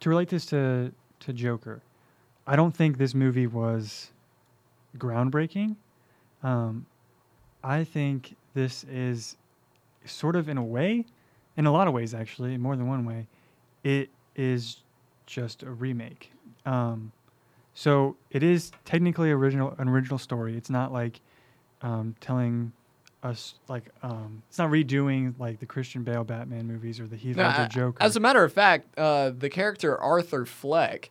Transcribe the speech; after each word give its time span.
to 0.00 0.08
relate 0.08 0.28
this 0.28 0.46
to 0.46 0.92
to 1.20 1.32
Joker, 1.32 1.82
I 2.46 2.56
don't 2.56 2.74
think 2.74 2.98
this 2.98 3.14
movie 3.14 3.46
was 3.46 4.10
groundbreaking. 4.96 5.76
Um, 6.42 6.86
I 7.64 7.84
think 7.84 8.36
this 8.54 8.84
is 8.84 9.36
sort 10.04 10.36
of 10.36 10.48
in 10.48 10.56
a 10.56 10.64
way, 10.64 11.04
in 11.56 11.66
a 11.66 11.72
lot 11.72 11.88
of 11.88 11.94
ways 11.94 12.14
actually, 12.14 12.56
more 12.56 12.76
than 12.76 12.86
one 12.86 13.04
way, 13.04 13.26
it 13.82 14.10
is 14.36 14.78
just 15.26 15.62
a 15.62 15.70
remake. 15.70 16.32
Um, 16.64 17.12
so 17.74 18.16
it 18.30 18.42
is 18.42 18.72
technically 18.84 19.30
original 19.30 19.74
an 19.78 19.88
original 19.88 20.18
story. 20.18 20.56
It's 20.56 20.70
not 20.70 20.92
like 20.92 21.20
um, 21.82 22.16
telling 22.20 22.72
us 23.22 23.54
like 23.68 23.84
um, 24.02 24.42
it's 24.48 24.58
not 24.58 24.70
redoing 24.70 25.34
like 25.38 25.58
the 25.60 25.66
Christian 25.66 26.04
Bale 26.04 26.24
Batman 26.24 26.66
movies 26.66 27.00
or 27.00 27.06
the 27.06 27.16
Heath 27.16 27.36
Ledger 27.36 27.62
a- 27.62 27.68
Joker. 27.68 28.02
As 28.02 28.16
a 28.16 28.20
matter 28.20 28.44
of 28.44 28.52
fact, 28.52 28.96
uh, 28.98 29.30
the 29.36 29.50
character 29.50 29.98
Arthur 29.98 30.44
Fleck, 30.44 31.10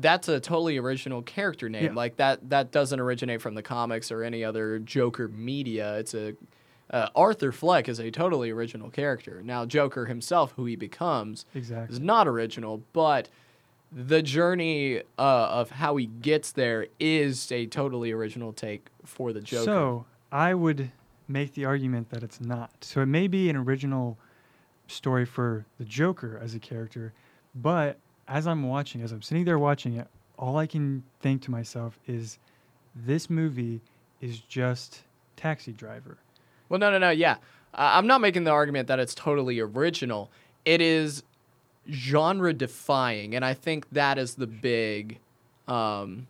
that's 0.00 0.28
a 0.28 0.40
totally 0.40 0.76
original 0.78 1.22
character 1.22 1.68
name. 1.68 1.84
Yeah. 1.84 1.92
Like 1.92 2.16
that 2.16 2.50
that 2.50 2.72
doesn't 2.72 2.98
originate 2.98 3.40
from 3.40 3.54
the 3.54 3.62
comics 3.62 4.10
or 4.10 4.22
any 4.24 4.44
other 4.44 4.78
Joker 4.78 5.28
media. 5.28 5.98
It's 5.98 6.14
a 6.14 6.34
uh, 6.90 7.08
Arthur 7.14 7.52
Fleck 7.52 7.88
is 7.88 8.00
a 8.00 8.10
totally 8.10 8.50
original 8.50 8.90
character. 8.90 9.42
Now 9.44 9.64
Joker 9.64 10.06
himself, 10.06 10.52
who 10.56 10.64
he 10.64 10.74
becomes, 10.74 11.44
exactly. 11.54 11.94
is 11.94 12.00
not 12.00 12.26
original, 12.26 12.82
but 12.92 13.28
the 13.92 14.22
journey 14.22 14.98
uh, 14.98 15.02
of 15.18 15.70
how 15.70 15.96
he 15.96 16.06
gets 16.06 16.50
there 16.52 16.86
is 16.98 17.50
a 17.52 17.66
totally 17.66 18.10
original 18.10 18.52
take 18.52 18.88
for 19.04 19.32
the 19.32 19.40
Joker. 19.40 19.64
So 19.64 20.04
I 20.32 20.54
would 20.54 20.90
make 21.30 21.54
the 21.54 21.64
argument 21.64 22.10
that 22.10 22.22
it's 22.22 22.40
not. 22.40 22.70
So 22.80 23.00
it 23.00 23.06
may 23.06 23.28
be 23.28 23.48
an 23.48 23.56
original 23.56 24.18
story 24.88 25.24
for 25.24 25.64
the 25.78 25.84
Joker 25.84 26.38
as 26.42 26.54
a 26.54 26.58
character, 26.58 27.12
but 27.54 27.98
as 28.28 28.46
I'm 28.46 28.68
watching, 28.68 29.02
as 29.02 29.12
I'm 29.12 29.22
sitting 29.22 29.44
there 29.44 29.58
watching 29.58 29.96
it, 29.96 30.08
all 30.38 30.56
I 30.56 30.66
can 30.66 31.02
think 31.20 31.42
to 31.42 31.50
myself 31.50 31.98
is 32.06 32.38
this 32.94 33.30
movie 33.30 33.80
is 34.20 34.40
just 34.40 35.02
Taxi 35.36 35.72
Driver. 35.72 36.18
Well, 36.68 36.80
no, 36.80 36.90
no, 36.90 36.98
no. 36.98 37.10
Yeah, 37.10 37.34
uh, 37.74 37.92
I'm 37.94 38.06
not 38.06 38.20
making 38.20 38.44
the 38.44 38.50
argument 38.50 38.88
that 38.88 38.98
it's 38.98 39.14
totally 39.14 39.60
original. 39.60 40.30
It 40.64 40.80
is 40.80 41.22
genre 41.90 42.52
defying, 42.52 43.34
and 43.34 43.44
I 43.44 43.54
think 43.54 43.90
that 43.90 44.18
is 44.18 44.34
the 44.34 44.46
big, 44.46 45.18
um, 45.68 46.26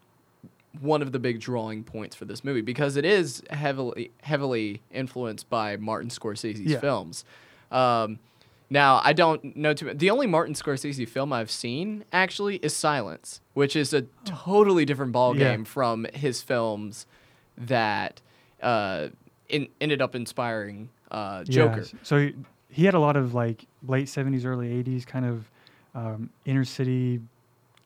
one 0.80 1.02
of 1.02 1.12
the 1.12 1.18
big 1.18 1.40
drawing 1.40 1.82
points 1.82 2.14
for 2.14 2.24
this 2.24 2.44
movie 2.44 2.60
because 2.60 2.96
it 2.96 3.04
is 3.04 3.42
heavily 3.50 4.12
heavily 4.22 4.82
influenced 4.92 5.48
by 5.50 5.76
Martin 5.76 6.10
Scorsese's 6.10 6.60
Yeah. 6.72 6.78
films. 6.80 7.24
Um, 7.72 8.18
now, 8.72 9.00
I 9.02 9.12
don't 9.12 9.56
know 9.56 9.74
too. 9.74 9.92
The 9.92 10.10
only 10.10 10.28
Martin 10.28 10.54
Scorsese 10.54 11.08
film 11.08 11.32
I've 11.32 11.50
seen 11.50 12.04
actually 12.12 12.56
is 12.56 12.74
Silence, 12.74 13.40
which 13.54 13.74
is 13.74 13.92
a 13.92 14.02
totally 14.24 14.84
different 14.84 15.12
ballgame 15.12 15.58
Yeah. 15.58 15.64
from 15.64 16.06
his 16.14 16.40
films 16.40 17.06
that 17.58 18.20
uh, 18.62 19.08
in, 19.48 19.66
ended 19.80 20.00
up 20.00 20.14
inspiring 20.14 20.88
uh, 21.10 21.42
Joker. 21.44 21.80
Yeah, 21.80 21.98
so 22.04 22.18
he, 22.18 22.34
he 22.68 22.84
had 22.84 22.94
a 22.94 23.00
lot 23.00 23.16
of 23.16 23.34
like 23.34 23.66
late 23.88 24.06
70s, 24.06 24.44
early 24.44 24.68
80s 24.84 25.04
kind 25.04 25.24
of 25.26 25.50
um, 25.94 26.30
inner 26.44 26.64
city 26.64 27.20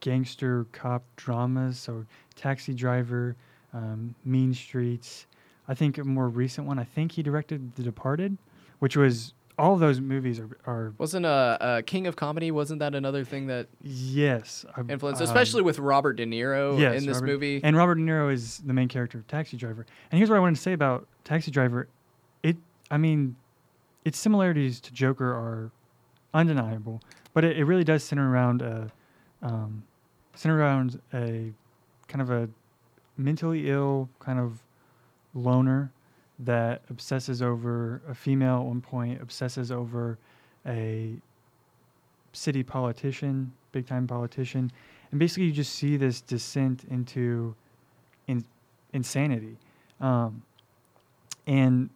gangster 0.00 0.66
cop 0.72 1.02
dramas. 1.16 1.78
So 1.78 2.04
Taxi 2.36 2.74
Driver, 2.74 3.36
um, 3.72 4.14
Mean 4.24 4.54
Streets. 4.54 5.26
I 5.68 5.74
think 5.74 5.98
a 5.98 6.04
more 6.04 6.28
recent 6.28 6.66
one, 6.66 6.78
I 6.78 6.84
think 6.84 7.12
he 7.12 7.22
directed 7.22 7.74
The 7.76 7.82
Departed, 7.82 8.36
which 8.80 8.96
was 8.96 9.32
all 9.56 9.76
those 9.76 10.00
movies 10.00 10.40
are, 10.40 10.48
are 10.66 10.92
Wasn't 10.98 11.24
uh, 11.24 11.28
uh, 11.60 11.82
King 11.82 12.06
of 12.06 12.16
Comedy? 12.16 12.50
Wasn't 12.50 12.80
that 12.80 12.94
another 12.94 13.24
thing 13.24 13.46
that 13.46 13.68
yes, 13.82 14.64
I- 14.76 14.80
influenced, 14.80 15.22
um, 15.22 15.28
especially 15.28 15.62
with 15.62 15.78
Robert 15.78 16.14
De 16.14 16.26
Niro 16.26 16.78
yes, 16.78 17.00
in 17.00 17.06
this 17.06 17.16
Robert- 17.16 17.26
movie? 17.26 17.60
And 17.62 17.76
Robert 17.76 17.94
De 17.94 18.02
Niro 18.02 18.32
is 18.32 18.58
the 18.58 18.72
main 18.72 18.88
character 18.88 19.18
of 19.18 19.26
Taxi 19.28 19.56
Driver. 19.56 19.86
And 20.10 20.18
here's 20.18 20.28
what 20.28 20.36
I 20.36 20.40
wanted 20.40 20.56
to 20.56 20.62
say 20.62 20.72
about 20.72 21.06
Taxi 21.22 21.50
Driver. 21.50 21.88
It, 22.42 22.56
I 22.90 22.98
mean, 22.98 23.36
its 24.04 24.18
similarities 24.18 24.80
to 24.80 24.92
Joker 24.92 25.32
are 25.32 25.70
undeniable, 26.34 27.00
but 27.32 27.44
it, 27.44 27.56
it 27.56 27.64
really 27.64 27.84
does 27.84 28.02
center 28.02 28.28
around 28.28 28.60
a, 28.60 28.90
um, 29.40 29.84
center 30.34 30.58
around 30.58 31.00
a 31.14 31.52
kind 32.14 32.22
of 32.22 32.30
a 32.30 32.48
mentally 33.16 33.68
ill 33.68 34.08
kind 34.20 34.38
of 34.38 34.62
loner 35.34 35.90
that 36.38 36.80
obsesses 36.88 37.42
over 37.42 38.00
a 38.08 38.14
female 38.14 38.58
at 38.58 38.66
one 38.66 38.80
point, 38.80 39.20
obsesses 39.20 39.72
over 39.72 40.16
a 40.64 41.16
city 42.32 42.62
politician, 42.62 43.52
big 43.72 43.84
time 43.84 44.06
politician, 44.06 44.70
and 45.10 45.18
basically 45.18 45.46
you 45.46 45.52
just 45.52 45.74
see 45.74 45.96
this 45.96 46.20
descent 46.20 46.84
into 46.88 47.52
in, 48.28 48.44
insanity, 48.92 49.56
um, 50.00 50.40
and 51.48 51.90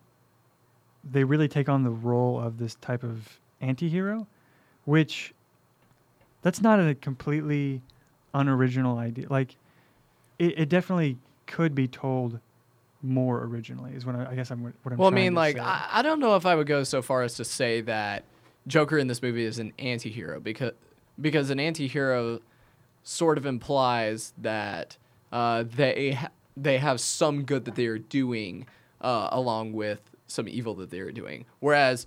they 1.12 1.22
really 1.22 1.46
take 1.46 1.68
on 1.68 1.84
the 1.84 1.90
role 1.90 2.40
of 2.40 2.58
this 2.58 2.74
type 2.80 3.04
of 3.04 3.38
anti-hero, 3.60 4.26
which 4.84 5.32
that's 6.42 6.60
not 6.60 6.80
a 6.80 6.96
completely 6.96 7.82
unoriginal 8.34 8.98
idea. 8.98 9.28
Like 9.30 9.54
it, 10.38 10.58
it 10.58 10.68
definitely 10.68 11.18
could 11.46 11.74
be 11.74 11.88
told 11.88 12.40
more 13.02 13.44
originally. 13.44 13.92
Is 13.92 14.04
what 14.04 14.16
I, 14.16 14.30
I 14.30 14.34
guess 14.34 14.50
I'm 14.50 14.62
what 14.62 14.74
I'm. 14.92 14.96
well, 14.96 15.08
I 15.08 15.12
mean, 15.12 15.34
like. 15.34 15.58
I, 15.58 15.88
I 15.92 16.02
don't 16.02 16.20
know 16.20 16.36
if 16.36 16.46
I 16.46 16.54
would 16.54 16.66
go 16.66 16.84
so 16.84 17.02
far 17.02 17.22
as 17.22 17.34
to 17.34 17.44
say 17.44 17.80
that 17.82 18.24
Joker 18.66 18.98
in 18.98 19.06
this 19.06 19.22
movie 19.22 19.44
is 19.44 19.58
an 19.58 19.72
anti-hero 19.78 20.40
because 20.40 20.72
because 21.20 21.50
an 21.50 21.60
anti-hero 21.60 22.40
sort 23.02 23.38
of 23.38 23.46
implies 23.46 24.32
that 24.38 24.96
uh, 25.32 25.64
they 25.76 26.12
ha- 26.12 26.30
they 26.56 26.78
have 26.78 27.00
some 27.00 27.44
good 27.44 27.64
that 27.64 27.74
they 27.74 27.86
are 27.86 27.98
doing 27.98 28.66
uh, 29.00 29.28
along 29.32 29.72
with 29.72 30.00
some 30.26 30.48
evil 30.48 30.74
that 30.74 30.90
they 30.90 31.00
are 31.00 31.12
doing. 31.12 31.46
Whereas 31.60 32.06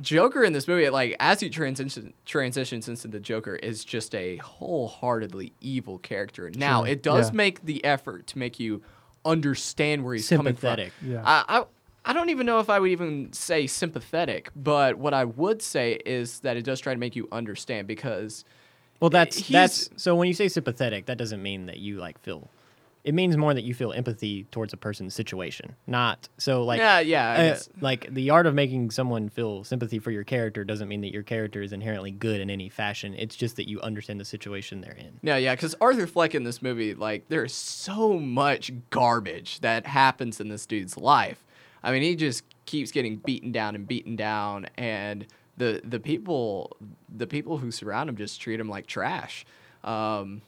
Joker 0.00 0.44
in 0.44 0.52
this 0.52 0.66
movie, 0.68 0.88
like 0.90 1.16
as 1.20 1.40
he 1.40 1.50
transition, 1.50 2.12
transitions 2.24 2.88
into 2.88 3.08
the 3.08 3.20
Joker, 3.20 3.56
is 3.56 3.84
just 3.84 4.14
a 4.14 4.36
wholeheartedly 4.36 5.52
evil 5.60 5.98
character. 5.98 6.50
Now 6.54 6.82
Sure, 6.84 6.92
it 6.92 7.02
does 7.02 7.30
yeah. 7.30 7.36
make 7.36 7.64
the 7.64 7.84
effort 7.84 8.26
to 8.28 8.38
make 8.38 8.58
you 8.60 8.82
understand 9.24 10.04
where 10.04 10.14
he's 10.14 10.28
coming 10.28 10.54
from. 10.54 10.76
Sympathetic. 10.76 10.92
Yeah. 11.02 11.22
I, 11.24 11.44
I 11.60 11.64
I 12.02 12.12
don't 12.14 12.30
even 12.30 12.46
know 12.46 12.60
if 12.60 12.70
I 12.70 12.78
would 12.78 12.90
even 12.90 13.32
say 13.32 13.66
sympathetic, 13.66 14.50
but 14.56 14.96
what 14.96 15.12
I 15.12 15.24
would 15.26 15.60
say 15.60 15.98
is 16.06 16.40
that 16.40 16.56
it 16.56 16.62
does 16.62 16.80
try 16.80 16.94
to 16.94 16.98
make 16.98 17.14
you 17.14 17.28
understand 17.30 17.86
because 17.86 18.44
Well, 19.00 19.10
that's 19.10 19.46
that's 19.48 19.90
so 19.96 20.14
when 20.14 20.26
you 20.26 20.34
say 20.34 20.48
sympathetic, 20.48 21.06
that 21.06 21.18
doesn't 21.18 21.42
mean 21.42 21.66
that 21.66 21.78
you 21.78 21.98
like 21.98 22.18
feel. 22.20 22.48
It 23.02 23.14
means 23.14 23.36
more 23.36 23.54
that 23.54 23.64
you 23.64 23.72
feel 23.72 23.92
empathy 23.92 24.44
towards 24.50 24.74
a 24.74 24.76
person's 24.76 25.14
situation, 25.14 25.74
not 25.86 26.28
so 26.36 26.62
like 26.62 26.78
yeah, 26.78 27.00
yeah, 27.00 27.54
uh, 27.54 27.58
like 27.80 28.12
the 28.12 28.28
art 28.28 28.46
of 28.46 28.54
making 28.54 28.90
someone 28.90 29.30
feel 29.30 29.64
sympathy 29.64 29.98
for 29.98 30.10
your 30.10 30.24
character 30.24 30.64
doesn't 30.64 30.86
mean 30.86 31.00
that 31.00 31.12
your 31.12 31.22
character 31.22 31.62
is 31.62 31.72
inherently 31.72 32.10
good 32.10 32.40
in 32.40 32.50
any 32.50 32.68
fashion. 32.68 33.14
It's 33.14 33.36
just 33.36 33.56
that 33.56 33.68
you 33.68 33.80
understand 33.80 34.20
the 34.20 34.24
situation 34.26 34.82
they're 34.82 34.92
in. 34.92 35.18
Yeah, 35.22 35.38
yeah, 35.38 35.54
because 35.54 35.74
Arthur 35.80 36.06
Fleck 36.06 36.34
in 36.34 36.44
this 36.44 36.60
movie, 36.60 36.94
like, 36.94 37.24
there's 37.28 37.54
so 37.54 38.18
much 38.18 38.70
garbage 38.90 39.60
that 39.60 39.86
happens 39.86 40.38
in 40.38 40.48
this 40.48 40.66
dude's 40.66 40.98
life. 40.98 41.42
I 41.82 41.92
mean, 41.92 42.02
he 42.02 42.14
just 42.16 42.44
keeps 42.66 42.92
getting 42.92 43.16
beaten 43.16 43.50
down 43.50 43.74
and 43.74 43.88
beaten 43.88 44.14
down, 44.14 44.66
and 44.76 45.26
the 45.56 45.80
the 45.84 46.00
people 46.00 46.76
the 47.08 47.26
people 47.26 47.58
who 47.58 47.70
surround 47.70 48.10
him 48.10 48.16
just 48.16 48.40
treat 48.40 48.60
him 48.60 48.68
like 48.68 48.86
trash. 48.86 49.46
Um, 49.84 50.42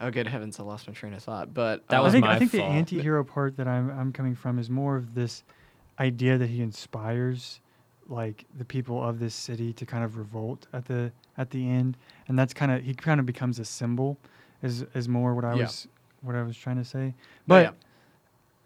oh, 0.00 0.10
good 0.10 0.26
heavens, 0.26 0.58
I 0.60 0.62
lost 0.62 0.86
my 0.88 0.94
train 0.94 1.14
of 1.14 1.22
thought. 1.22 1.52
But 1.54 1.86
That 1.88 1.96
um, 1.96 2.02
I 2.02 2.04
was 2.04 2.12
think 2.12 2.24
my 2.24 2.34
I 2.34 2.38
think 2.38 2.50
the 2.50 2.58
fault. 2.58 2.72
anti-hero 2.72 3.24
part 3.24 3.56
that 3.56 3.66
I'm 3.68 3.90
I'm 3.90 4.12
coming 4.12 4.34
from 4.34 4.58
is 4.58 4.68
more 4.70 4.96
of 4.96 5.14
this 5.14 5.42
idea 5.98 6.36
that 6.38 6.48
he 6.48 6.60
inspires 6.62 7.60
like 8.08 8.44
the 8.58 8.64
people 8.64 9.02
of 9.02 9.18
this 9.18 9.34
city 9.34 9.72
to 9.72 9.86
kind 9.86 10.04
of 10.04 10.16
revolt 10.18 10.66
at 10.72 10.84
the 10.84 11.10
at 11.38 11.50
the 11.50 11.68
end, 11.68 11.96
and 12.28 12.38
that's 12.38 12.52
kind 12.54 12.70
of 12.72 12.82
he 12.82 12.94
kind 12.94 13.18
of 13.20 13.26
becomes 13.26 13.58
a 13.58 13.64
symbol, 13.64 14.18
is 14.62 14.84
is 14.94 15.08
more 15.08 15.34
what 15.34 15.44
I 15.44 15.54
Yeah. 15.54 15.62
was 15.62 15.88
what 16.20 16.34
I 16.34 16.42
was 16.42 16.56
trying 16.56 16.76
to 16.76 16.84
say. 16.84 17.14
But 17.46 17.64
yeah. 17.64 17.70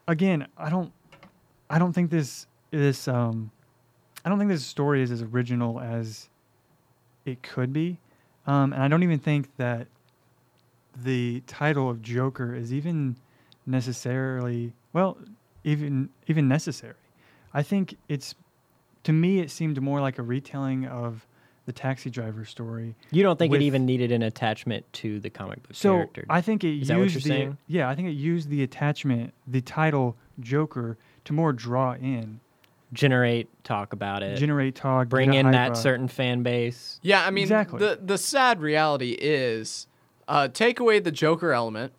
again, 0.06 0.46
I 0.56 0.70
don't 0.70 0.92
I 1.70 1.78
don't 1.78 1.92
think 1.92 2.10
this 2.10 2.46
this 2.70 3.06
um 3.08 3.50
I 4.24 4.28
don't 4.28 4.38
think 4.38 4.50
this 4.50 4.66
story 4.66 5.02
is 5.02 5.10
as 5.10 5.22
original 5.22 5.80
as 5.80 6.28
it 7.24 7.42
could 7.42 7.72
be, 7.72 7.98
um, 8.46 8.72
and 8.72 8.82
I 8.82 8.88
don't 8.88 9.02
even 9.02 9.18
think 9.18 9.54
that 9.58 9.86
the 11.04 11.42
title 11.46 11.88
of 11.90 12.02
Joker 12.02 12.54
is 12.54 12.72
even 12.72 13.16
necessarily 13.66 14.72
well, 14.92 15.16
even 15.64 16.08
even 16.26 16.48
necessary. 16.48 16.94
I 17.54 17.62
think 17.62 17.96
it's 18.08 18.34
to 19.04 19.12
me 19.12 19.40
it 19.40 19.50
seemed 19.50 19.80
more 19.80 20.00
like 20.00 20.18
a 20.18 20.22
retelling 20.22 20.86
of 20.86 21.26
the 21.66 21.72
taxi 21.72 22.08
driver 22.10 22.44
story. 22.46 22.94
You 23.10 23.22
don't 23.22 23.38
think 23.38 23.50
With- 23.52 23.60
it 23.60 23.64
even 23.64 23.84
needed 23.84 24.10
an 24.10 24.22
attachment 24.22 24.90
to 24.94 25.20
the 25.20 25.28
comic 25.30 25.62
book 25.62 25.74
So 25.74 25.94
character? 25.96 26.24
I 26.30 26.40
think 26.40 26.64
it 26.64 26.80
Is 26.80 26.88
that 26.88 26.96
what 26.96 27.04
used 27.04 27.14
you're 27.16 27.20
the 27.20 27.28
saying? 27.28 27.58
yeah, 27.66 27.88
I 27.90 27.94
think 27.94 28.08
it 28.08 28.12
used 28.12 28.48
the 28.48 28.62
attachment, 28.62 29.34
the 29.46 29.60
title 29.60 30.16
Joker 30.40 30.96
to 31.26 31.32
more 31.34 31.52
draw 31.52 31.92
in 31.94 32.40
generate 32.94 33.48
talk 33.64 33.92
about 33.92 34.22
it, 34.22 34.36
generate 34.38 34.74
talk, 34.74 35.10
bring 35.10 35.34
in 35.34 35.50
that 35.50 35.72
up. 35.72 35.76
certain 35.76 36.08
fan 36.08 36.42
base. 36.42 36.98
Yeah, 37.02 37.24
I 37.26 37.30
mean, 37.30 37.42
Exactly. 37.42 37.78
the 37.80 37.98
the 38.02 38.16
sad 38.16 38.60
reality 38.62 39.10
is, 39.20 39.86
uh, 40.28 40.46
take 40.48 40.78
away 40.78 41.00
the 41.00 41.10
Joker 41.10 41.52
element, 41.52 41.92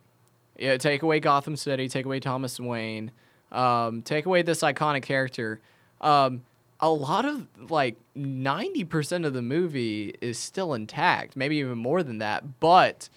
yeah, 0.57 0.77
take 0.77 1.01
away 1.01 1.19
Gotham 1.19 1.55
City, 1.57 1.89
take 1.89 2.05
away 2.05 2.19
Thomas 2.21 2.59
Wayne, 2.59 3.11
um, 3.51 4.01
take 4.03 4.25
away 4.25 4.41
this 4.43 4.61
iconic 4.61 5.01
character. 5.01 5.59
Um, 5.99 6.43
a 6.79 6.89
lot 6.89 7.25
of 7.25 7.47
like 7.69 7.97
ninety 8.15 8.85
percent 8.85 9.25
of 9.25 9.33
the 9.33 9.41
movie 9.41 10.15
is 10.21 10.37
still 10.37 10.73
intact, 10.73 11.35
maybe 11.35 11.57
even 11.57 11.77
more 11.77 12.03
than 12.03 12.19
that. 12.19 12.59
But 12.61 13.09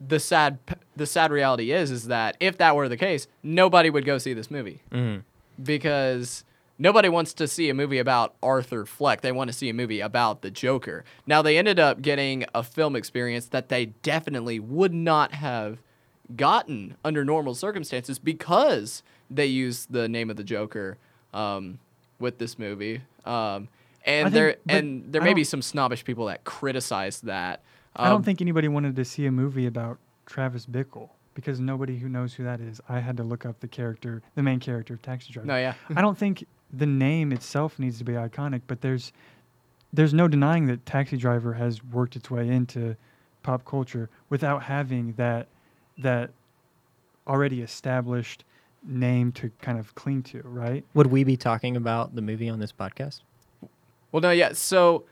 the 0.00 0.18
sad 0.18 0.58
the 0.96 1.06
sad 1.06 1.30
reality 1.30 1.70
is 1.72 1.90
is 1.90 2.06
that 2.06 2.36
if 2.40 2.56
that 2.58 2.74
were 2.74 2.88
the 2.88 2.96
case, 2.96 3.26
nobody 3.42 3.90
would 3.90 4.04
go 4.06 4.16
see 4.18 4.32
this 4.32 4.50
movie 4.50 4.80
Mhm. 4.90 5.22
because 5.62 6.44
nobody 6.78 7.08
wants 7.08 7.32
to 7.34 7.46
see 7.48 7.68
a 7.68 7.74
movie 7.74 7.98
about 7.98 8.34
Arthur 8.42 8.84
Fleck. 8.86 9.20
They 9.20 9.32
want 9.32 9.48
to 9.48 9.52
see 9.56 9.68
a 9.68 9.74
movie 9.74 10.00
about 10.00 10.42
the 10.42 10.50
Joker. 10.50 11.04
Now 11.26 11.42
they 11.42 11.58
ended 11.58 11.78
up 11.78 12.02
getting 12.02 12.44
a 12.54 12.62
film 12.62 12.96
experience 12.96 13.46
that 13.46 13.68
they 13.68 13.86
definitely 14.02 14.58
would 14.60 14.92
not 14.94 15.32
have 15.32 15.78
gotten 16.36 16.96
under 17.04 17.24
normal 17.24 17.54
circumstances 17.54 18.18
because 18.18 19.02
they 19.30 19.46
used 19.46 19.92
the 19.92 20.08
name 20.08 20.30
of 20.30 20.36
the 20.36 20.44
Joker 20.44 20.96
um, 21.34 21.78
with 22.18 22.38
this 22.38 22.58
movie. 22.58 23.02
Um, 23.24 23.68
and 24.04 24.26
think- 24.26 24.34
there 24.34 24.56
and 24.68 25.12
there 25.12 25.22
I 25.22 25.24
may 25.24 25.34
be 25.34 25.44
some 25.44 25.62
snobbish 25.62 26.04
people 26.04 26.26
that 26.26 26.44
criticize 26.44 27.20
that. 27.22 27.60
I 27.94 28.08
don't 28.08 28.16
Um, 28.16 28.22
think 28.22 28.40
anybody 28.40 28.68
wanted 28.68 28.96
to 28.96 29.04
see 29.04 29.26
a 29.26 29.30
movie 29.32 29.66
about 29.66 29.98
Travis 30.26 30.64
Bickle 30.66 31.10
because 31.34 31.60
nobody 31.60 31.98
who 31.98 32.08
knows 32.08 32.34
who 32.34 32.44
that 32.44 32.60
is. 32.60 32.80
I 32.88 33.00
had 33.00 33.16
to 33.18 33.22
look 33.22 33.44
up 33.46 33.60
the 33.60 33.68
character, 33.68 34.22
the 34.34 34.42
main 34.42 34.60
character 34.60 34.94
of 34.94 35.02
Taxi 35.02 35.32
Driver. 35.32 35.46
No, 35.46 35.56
yeah. 35.56 35.74
I 35.94 36.00
don't 36.00 36.16
think 36.16 36.44
the 36.72 36.86
name 36.86 37.32
itself 37.32 37.78
needs 37.78 37.98
to 37.98 38.04
be 38.04 38.12
iconic, 38.12 38.62
but 38.66 38.80
there's 38.80 39.12
there's 39.92 40.14
no 40.14 40.26
denying 40.26 40.66
that 40.66 40.86
Taxi 40.86 41.16
Driver 41.18 41.52
has 41.54 41.84
worked 41.84 42.16
its 42.16 42.30
way 42.30 42.48
into 42.48 42.96
pop 43.42 43.64
culture 43.64 44.08
without 44.30 44.62
having 44.62 45.12
that 45.14 45.48
that 45.98 46.30
already 47.26 47.60
established 47.60 48.44
name 48.84 49.30
to 49.32 49.50
kind 49.60 49.78
of 49.78 49.94
cling 49.94 50.22
to, 50.24 50.40
right? 50.44 50.84
Would 50.94 51.08
we 51.08 51.24
be 51.24 51.36
talking 51.36 51.76
about 51.76 52.14
the 52.14 52.22
movie 52.22 52.48
on 52.48 52.58
this 52.58 52.72
podcast? 52.72 53.20
Well, 54.10 54.20
no, 54.22 54.30
yeah. 54.30 54.52
So 54.54 55.04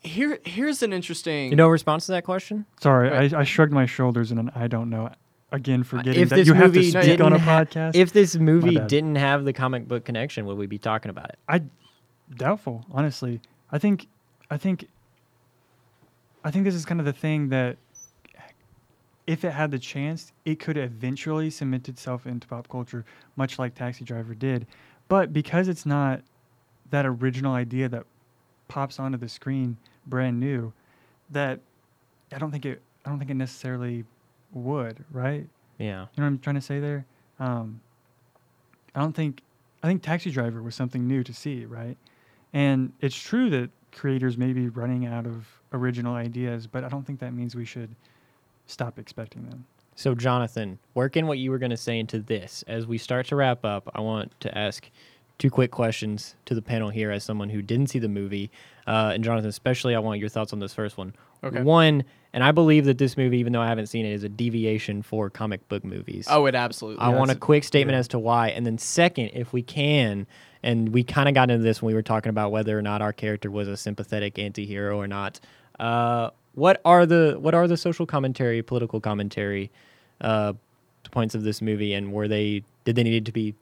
here 0.00 0.38
here's 0.44 0.82
an 0.82 0.92
interesting. 0.92 1.50
You 1.50 1.56
know, 1.56 1.68
response 1.68 2.06
to 2.06 2.12
that 2.12 2.24
question. 2.24 2.66
Sorry, 2.80 3.10
Right. 3.10 3.32
I, 3.34 3.40
I 3.40 3.44
shrugged 3.44 3.72
my 3.72 3.86
shoulders 3.86 4.30
and 4.30 4.38
an 4.40 4.50
I 4.54 4.66
don't 4.66 4.90
know. 4.90 5.10
Again, 5.52 5.80
uh, 5.80 5.84
forgetting 5.84 6.22
if 6.22 6.28
that 6.30 6.46
you 6.46 6.54
have 6.54 6.72
to 6.72 6.82
speak 6.82 7.20
on 7.20 7.32
a 7.32 7.38
ha- 7.38 7.64
podcast. 7.64 7.94
If 7.94 8.12
this 8.12 8.36
movie 8.36 8.78
didn't 8.78 9.16
have 9.16 9.44
the 9.44 9.52
comic 9.52 9.88
book 9.88 10.04
connection, 10.04 10.46
would 10.46 10.56
we 10.56 10.66
be 10.66 10.78
talking 10.78 11.10
about 11.10 11.30
it? 11.30 11.38
I 11.48 11.62
doubtful, 12.36 12.84
honestly. 12.92 13.40
I 13.72 13.78
think 13.78 14.06
I 14.50 14.56
think 14.56 14.86
I 16.44 16.50
think 16.50 16.64
this 16.64 16.74
is 16.74 16.84
kind 16.84 17.00
of 17.00 17.06
the 17.06 17.12
thing 17.12 17.48
that 17.48 17.76
if 19.26 19.44
it 19.44 19.52
had 19.52 19.70
the 19.70 19.78
chance, 19.78 20.32
it 20.44 20.58
could 20.58 20.76
eventually 20.76 21.50
cement 21.50 21.88
itself 21.88 22.26
into 22.26 22.48
pop 22.48 22.68
culture, 22.68 23.04
much 23.36 23.58
like 23.58 23.74
Taxi 23.74 24.04
Driver 24.04 24.34
did. 24.34 24.66
But 25.08 25.32
because 25.32 25.68
it's 25.68 25.86
not 25.86 26.22
that 26.90 27.06
original 27.06 27.54
idea 27.54 27.88
that 27.88 28.04
pops 28.68 28.98
onto 28.98 29.18
the 29.18 29.28
screen 29.28 29.76
brand 30.06 30.40
new, 30.40 30.72
that 31.30 31.60
I 32.32 32.38
don't 32.38 32.50
think 32.50 32.66
it 32.66 32.82
I 33.04 33.10
don't 33.10 33.18
think 33.18 33.30
it 33.30 33.34
necessarily 33.34 34.04
would, 34.52 35.04
right? 35.10 35.46
Yeah. 35.78 35.86
You 35.86 35.92
know 35.92 36.06
what 36.16 36.26
I'm 36.26 36.38
trying 36.38 36.56
to 36.56 36.60
say 36.60 36.80
there? 36.80 37.06
Um, 37.38 37.80
I 38.94 39.00
don't 39.00 39.14
think 39.14 39.42
I 39.82 39.86
think 39.86 40.02
Taxi 40.02 40.30
Driver 40.30 40.62
was 40.62 40.74
something 40.74 41.06
new 41.06 41.24
to 41.24 41.32
see, 41.32 41.64
right? 41.64 41.96
And 42.52 42.92
it's 43.00 43.16
true 43.16 43.48
that 43.50 43.70
creators 43.92 44.36
may 44.36 44.52
be 44.52 44.68
running 44.68 45.06
out 45.06 45.26
of 45.26 45.46
original 45.72 46.14
ideas, 46.14 46.66
but 46.66 46.84
I 46.84 46.88
don't 46.88 47.06
think 47.06 47.20
that 47.20 47.32
means 47.32 47.54
we 47.54 47.64
should 47.64 47.94
stop 48.66 48.98
expecting 48.98 49.48
them. 49.48 49.64
So, 49.94 50.14
Jonathan, 50.14 50.78
work 50.94 51.16
in 51.16 51.26
what 51.26 51.38
you 51.38 51.50
were 51.50 51.58
going 51.58 51.70
to 51.70 51.76
say 51.76 51.98
into 51.98 52.20
this, 52.20 52.64
as 52.66 52.86
we 52.86 52.98
start 52.98 53.26
to 53.26 53.36
wrap 53.36 53.64
up, 53.64 53.90
I 53.94 54.00
want 54.00 54.38
to 54.40 54.56
ask 54.56 54.88
two 55.38 55.50
quick 55.50 55.70
questions 55.70 56.36
to 56.46 56.54
the 56.54 56.62
panel 56.62 56.90
here 56.90 57.10
as 57.10 57.24
someone 57.24 57.50
who 57.50 57.62
didn't 57.62 57.88
see 57.88 57.98
the 57.98 58.08
movie. 58.08 58.50
Uh, 58.86 59.12
and, 59.14 59.24
Jonathan, 59.24 59.48
especially, 59.48 59.94
I 59.94 59.98
want 59.98 60.20
your 60.20 60.28
thoughts 60.28 60.52
on 60.52 60.58
this 60.58 60.72
first 60.72 60.96
one. 60.96 61.14
Okay. 61.42 61.62
One, 61.62 62.04
and 62.32 62.44
I 62.44 62.52
believe 62.52 62.84
that 62.84 62.98
this 62.98 63.16
movie, 63.16 63.38
even 63.38 63.52
though 63.52 63.62
I 63.62 63.68
haven't 63.68 63.86
seen 63.86 64.04
it, 64.04 64.12
is 64.12 64.24
a 64.24 64.28
deviation 64.28 65.02
for 65.02 65.30
comic 65.30 65.66
book 65.68 65.84
movies. 65.84 66.26
Oh, 66.30 66.46
it 66.46 66.54
absolutely. 66.54 67.02
Is. 67.04 67.08
I 67.08 67.16
want 67.16 67.30
a 67.30 67.34
a- 67.34 67.38
quick 67.38 67.64
statement 67.64 67.94
yeah. 67.94 68.00
as 68.00 68.08
to 68.08 68.18
why. 68.18 68.48
And 68.48 68.66
then, 68.66 68.78
second, 68.78 69.30
if 69.32 69.52
we 69.52 69.62
can, 69.62 70.26
and 70.62 70.90
we 70.90 71.02
kind 71.02 71.28
of 71.28 71.34
got 71.34 71.50
into 71.50 71.62
this 71.62 71.80
when 71.80 71.88
we 71.88 71.94
were 71.94 72.02
talking 72.02 72.30
about 72.30 72.52
whether 72.52 72.78
or 72.78 72.82
not 72.82 73.02
our 73.02 73.12
character 73.12 73.50
was 73.50 73.68
a 73.68 73.76
sympathetic 73.76 74.38
anti-hero 74.38 74.98
or 74.98 75.06
not. 75.06 75.40
Uh, 75.78 76.30
what 76.54 76.80
are 76.84 77.06
the 77.06 77.36
what 77.40 77.54
are 77.54 77.66
the 77.66 77.76
social 77.76 78.06
commentary, 78.06 78.62
political 78.62 79.00
commentary 79.00 79.70
uh, 80.20 80.52
points 81.10 81.34
of 81.34 81.42
this 81.42 81.62
movie, 81.62 81.94
and 81.94 82.12
were 82.12 82.28
they 82.28 82.62
did 82.84 82.96
they 82.96 83.02
needed 83.02 83.26
to 83.26 83.32
be 83.32 83.54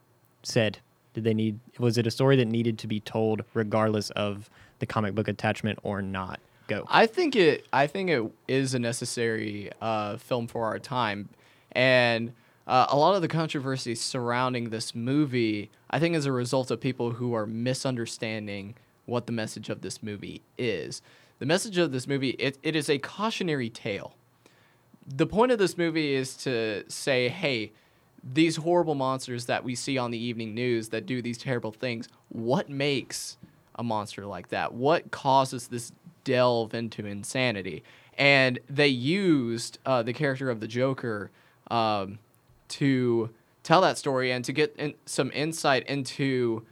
said? 0.43 0.79
Did 1.15 1.25
they 1.25 1.35
need 1.35 1.59
was 1.79 1.99
it 1.99 2.07
a 2.07 2.11
story 2.11 2.37
that 2.37 2.47
needed 2.47 2.79
to 2.79 2.87
be 2.87 3.01
told 3.01 3.45
regardless 3.55 4.11
of 4.11 4.51
the 4.79 4.87
comic 4.87 5.15
book 5.15 5.29
attachment 5.29 5.79
or 5.83 6.03
not? 6.03 6.41
Go. 6.69 6.85
I 6.89 7.07
think 7.07 7.35
it. 7.35 7.67
I 7.73 7.87
think 7.87 8.11
it 8.11 8.31
is 8.47 8.75
a 8.75 8.79
necessary 8.79 9.71
uh, 9.81 10.19
film 10.19 10.47
for 10.47 10.67
our 10.67 10.79
time, 10.79 11.31
and 11.73 12.33
uh, 12.67 12.87
a 12.91 12.97
lot 12.97 13.17
of 13.17 13.23
the 13.23 13.29
controversy 13.29 13.95
surrounding 13.95 14.69
this 14.69 14.95
movie, 14.95 15.71
I 15.91 15.99
think, 15.99 16.15
is 16.15 16.27
a 16.27 16.33
result 16.33 16.71
of 16.71 16.81
people 16.81 17.13
who 17.13 17.33
are 17.33 17.47
misunderstanding 17.47 18.75
what 19.07 19.25
the 19.27 19.33
message 19.33 19.71
of 19.71 19.81
this 19.81 20.03
movie 20.03 20.43
is. 20.59 21.01
The 21.39 21.47
message 21.47 21.79
of 21.79 21.93
this 21.93 22.07
movie, 22.07 22.31
it, 22.31 22.59
it 22.63 22.77
is 22.77 22.91
a 22.91 22.99
cautionary 22.99 23.71
tale. 23.71 24.15
The 25.07 25.27
point 25.27 25.51
of 25.51 25.59
this 25.59 25.79
movie 25.79 26.13
is 26.13 26.37
to 26.39 26.85
say, 26.89 27.31
hey, 27.31 27.73
these 28.23 28.57
horrible 28.57 28.95
monsters 28.95 29.47
that 29.47 29.65
we 29.65 29.75
see 29.75 29.97
on 29.97 30.11
the 30.11 30.19
evening 30.19 30.55
news 30.55 30.91
that 30.91 31.07
do 31.07 31.23
these 31.23 31.39
terrible 31.39 31.73
things, 31.73 32.09
what 32.29 32.69
makes 32.69 33.39
a 33.77 33.83
monster 33.83 34.27
like 34.27 34.49
that? 34.49 34.75
What 34.75 35.11
causes 35.11 35.69
this 35.69 35.93
delve 36.25 36.75
into 36.75 37.07
insanity? 37.07 37.83
And 38.17 38.59
they 38.69 38.89
used 38.89 39.79
uh, 39.87 40.03
the 40.03 40.13
character 40.13 40.51
of 40.51 40.61
the 40.61 40.67
Joker 40.67 41.31
um, 41.71 42.19
to 42.69 43.31
tell 43.63 43.81
that 43.83 43.99
story 43.99 44.33
and 44.33 44.45
to 44.45 44.53
get 44.53 44.75
in 44.77 44.95
some 45.07 45.31
insight 45.33 45.87
into 45.87 46.65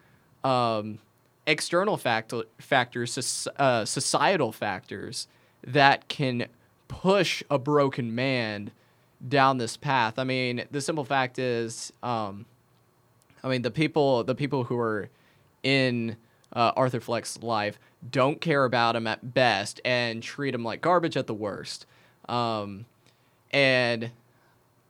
um, 0.43 0.99
external 1.47 1.97
factor- 1.97 2.45
factors, 2.59 3.47
uh, 3.59 3.85
societal 3.85 4.53
factors 4.53 5.29
that 5.65 6.09
can 6.09 6.47
push 6.89 7.43
a 7.51 7.59
broken 7.59 8.15
man 8.15 8.71
down 9.27 9.59
this 9.59 9.77
path. 9.77 10.19
I 10.19 10.25
mean, 10.25 10.65
the 10.71 10.81
simple 10.81 11.05
fact 11.05 11.39
is, 11.39 11.93
um, 12.03 12.47
I 13.43 13.49
mean, 13.49 13.63
the 13.63 13.71
people, 13.71 14.25
the 14.25 14.35
people 14.35 14.65
who 14.65 14.79
are 14.79 15.09
in 15.63 16.17
uh, 16.53 16.73
Arthur 16.77 17.01
Fleck's 17.01 17.43
life 17.43 17.79
don't 18.11 18.41
care 18.41 18.65
about 18.65 18.97
him 18.97 19.07
at 19.07 19.35
best 19.35 19.81
and 19.85 20.23
treat 20.23 20.55
him 20.55 20.65
like 20.65 20.81
garbage 20.81 21.17
at 21.17 21.27
the 21.27 21.35
worst. 21.35 21.87
Um, 22.29 22.87
and 23.53 24.11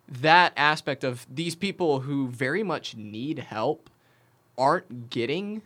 that 0.08 0.52
aspect 0.56 1.04
of 1.04 1.26
these 1.32 1.54
people 1.54 2.00
who 2.00 2.28
very 2.28 2.62
much 2.62 2.96
need 2.96 3.40
help 3.40 3.90
aren't 4.56 5.10
getting 5.10 5.62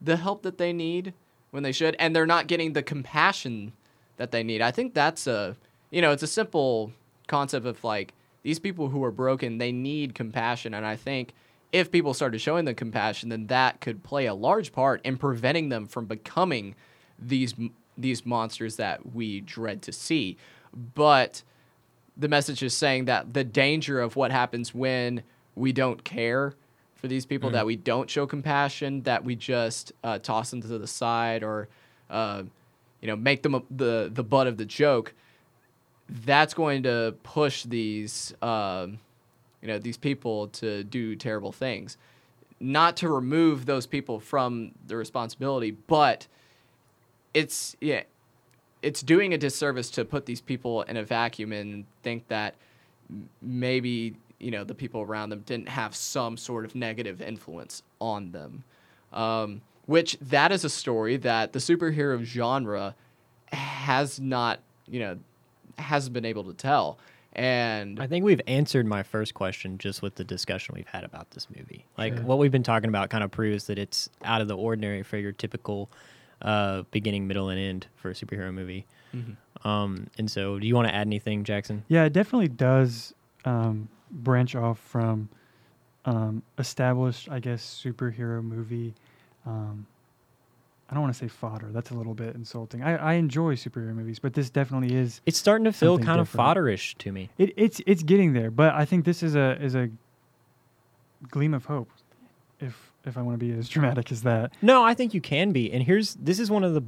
the 0.00 0.16
help 0.16 0.42
that 0.42 0.58
they 0.58 0.72
need 0.72 1.14
when 1.50 1.62
they 1.62 1.72
should, 1.72 1.96
and 1.98 2.14
they're 2.14 2.26
not 2.26 2.46
getting 2.46 2.72
the 2.72 2.82
compassion 2.82 3.72
that 4.16 4.30
they 4.30 4.42
need. 4.42 4.60
I 4.60 4.70
think 4.70 4.92
that's 4.92 5.26
a, 5.26 5.56
you 5.90 6.02
know, 6.02 6.10
it's 6.12 6.22
a 6.22 6.28
simple 6.28 6.92
concept 7.26 7.64
of 7.64 7.82
like 7.84 8.12
these 8.42 8.58
people 8.58 8.88
who 8.88 9.02
are 9.04 9.12
broken, 9.12 9.58
they 9.58 9.72
need 9.72 10.14
compassion, 10.14 10.74
and 10.74 10.84
I 10.84 10.96
think 10.96 11.32
if 11.72 11.90
people 11.90 12.14
started 12.14 12.40
showing 12.40 12.66
them 12.66 12.74
compassion, 12.74 13.30
then 13.30 13.48
that 13.48 13.80
could 13.80 14.04
play 14.04 14.26
a 14.26 14.34
large 14.34 14.72
part 14.72 15.00
in 15.04 15.16
preventing 15.16 15.70
them 15.70 15.86
from 15.86 16.06
becoming 16.06 16.76
these 17.18 17.54
these 17.96 18.26
monsters 18.26 18.76
that 18.76 19.14
we 19.14 19.40
dread 19.40 19.82
to 19.82 19.92
see. 19.92 20.36
But 20.94 21.42
the 22.16 22.28
message 22.28 22.62
is 22.62 22.76
saying 22.76 23.04
that 23.06 23.34
the 23.34 23.44
danger 23.44 24.00
of 24.00 24.16
what 24.16 24.30
happens 24.30 24.74
when 24.74 25.22
we 25.54 25.72
don't 25.72 26.02
care 26.04 26.54
for 26.96 27.08
these 27.08 27.26
people, 27.26 27.50
that 27.50 27.66
we 27.66 27.76
don't 27.76 28.08
show 28.08 28.26
compassion, 28.26 29.02
that 29.02 29.24
we 29.24 29.36
just 29.36 29.92
uh, 30.02 30.18
toss 30.18 30.50
them 30.50 30.62
to 30.62 30.78
the 30.78 30.86
side 30.86 31.42
or, 31.42 31.68
uh, 32.10 32.42
you 33.00 33.08
know, 33.08 33.14
make 33.14 33.42
them 33.42 33.54
a, 33.54 33.62
the 33.70 34.10
the 34.12 34.24
butt 34.24 34.46
of 34.46 34.56
the 34.56 34.64
joke. 34.64 35.12
That's 36.08 36.54
going 36.54 36.82
to 36.84 37.14
push 37.22 37.64
these, 37.64 38.34
um, 38.42 38.98
you 39.60 39.68
know, 39.68 39.78
these 39.78 39.96
people 39.96 40.48
to 40.48 40.82
do 40.84 41.14
terrible 41.14 41.52
things. 41.52 41.96
Not 42.60 42.96
to 42.98 43.08
remove 43.08 43.66
those 43.66 43.86
people 43.86 44.18
from 44.20 44.72
the 44.86 44.96
responsibility, 44.96 45.72
but 45.72 46.26
it's 47.34 47.76
yeah, 47.80 48.02
it's 48.82 49.02
doing 49.02 49.34
a 49.34 49.38
disservice 49.38 49.90
to 49.90 50.04
put 50.04 50.26
these 50.26 50.40
people 50.40 50.82
in 50.82 50.96
a 50.96 51.02
vacuum 51.04 51.52
and 51.52 51.84
think 52.02 52.28
that 52.28 52.54
maybe 53.42 54.14
you 54.40 54.50
know 54.50 54.64
the 54.64 54.74
people 54.74 55.00
around 55.02 55.30
them 55.30 55.40
didn't 55.46 55.68
have 55.68 55.94
some 55.94 56.36
sort 56.36 56.64
of 56.64 56.74
negative 56.74 57.20
influence 57.20 57.82
on 58.00 58.30
them. 58.32 58.64
Um, 59.12 59.60
which 59.86 60.16
that 60.22 60.50
is 60.50 60.64
a 60.64 60.70
story 60.70 61.18
that 61.18 61.52
the 61.52 61.58
superhero 61.58 62.22
genre 62.24 62.94
has 63.52 64.18
not, 64.18 64.60
you 64.88 64.98
know, 64.98 65.18
hasn't 65.78 66.14
been 66.14 66.24
able 66.24 66.42
to 66.44 66.54
tell. 66.54 66.98
And 67.34 68.00
I 68.00 68.06
think 68.06 68.24
we've 68.24 68.40
answered 68.46 68.86
my 68.86 69.02
first 69.02 69.34
question 69.34 69.76
just 69.76 70.02
with 70.02 70.14
the 70.14 70.24
discussion 70.24 70.74
we've 70.74 70.88
had 70.88 71.04
about 71.04 71.30
this 71.32 71.48
movie. 71.54 71.84
Like 71.98 72.14
Yeah. 72.14 72.20
what 72.22 72.38
we've 72.38 72.50
been 72.50 72.62
talking 72.62 72.88
about 72.88 73.10
kind 73.10 73.22
of 73.22 73.30
proves 73.30 73.66
that 73.66 73.78
it's 73.78 74.08
out 74.24 74.40
of 74.40 74.48
the 74.48 74.56
ordinary 74.56 75.02
for 75.02 75.18
your 75.18 75.32
typical 75.32 75.90
uh, 76.44 76.82
beginning, 76.92 77.26
middle, 77.26 77.48
and 77.48 77.58
end 77.58 77.86
for 77.96 78.10
a 78.10 78.14
superhero 78.14 78.52
movie. 78.54 78.86
Um, 79.64 80.08
and 80.18 80.30
so, 80.30 80.58
do 80.58 80.66
you 80.66 80.74
want 80.74 80.88
to 80.88 80.94
add 80.94 81.06
anything, 81.06 81.44
Jackson? 81.44 81.84
Yeah, 81.88 82.04
it 82.04 82.12
definitely 82.12 82.48
does 82.48 83.14
um, 83.44 83.88
branch 84.10 84.54
off 84.54 84.78
from 84.78 85.28
um, 86.04 86.42
established, 86.58 87.30
I 87.30 87.38
guess, 87.38 87.82
superhero 87.84 88.42
movie. 88.42 88.94
Um, 89.46 89.86
I 90.90 90.94
don't 90.94 91.02
want 91.02 91.14
to 91.14 91.18
say 91.18 91.28
fodder. 91.28 91.70
That's 91.72 91.90
a 91.90 91.94
little 91.94 92.14
bit 92.14 92.34
insulting. 92.34 92.82
I, 92.82 92.96
I 92.96 93.12
enjoy 93.14 93.54
superhero 93.54 93.94
movies, 93.94 94.18
but 94.18 94.34
this 94.34 94.50
definitely 94.50 94.94
is. 94.94 95.20
It's 95.26 95.38
starting 95.38 95.64
to 95.64 95.72
feel 95.72 95.94
Something 95.94 96.06
kind 96.06 96.20
of 96.20 96.30
fodderish 96.30 96.96
to 96.98 97.12
me. 97.12 97.30
It, 97.38 97.54
it's 97.56 97.80
it's 97.86 98.02
getting 98.02 98.32
there, 98.32 98.50
but 98.50 98.74
I 98.74 98.84
think 98.84 99.04
this 99.04 99.22
is 99.22 99.34
a 99.34 99.56
is 99.62 99.74
a 99.74 99.88
gleam 101.30 101.54
of 101.54 101.64
hope. 101.64 101.90
If 102.60 102.92
if 103.06 103.16
I 103.18 103.22
want 103.22 103.38
to 103.38 103.44
be 103.44 103.52
as 103.52 103.68
dramatic 103.74 104.10
as 104.12 104.22
that, 104.22 104.52
No, 104.62 104.84
I 104.84 104.94
think 104.94 105.14
you 105.14 105.20
can 105.20 105.52
be. 105.52 105.72
And 105.72 105.82
here's 105.82 106.14
this 106.14 106.38
is 106.38 106.50
one 106.50 106.64
of 106.64 106.74
the 106.74 106.82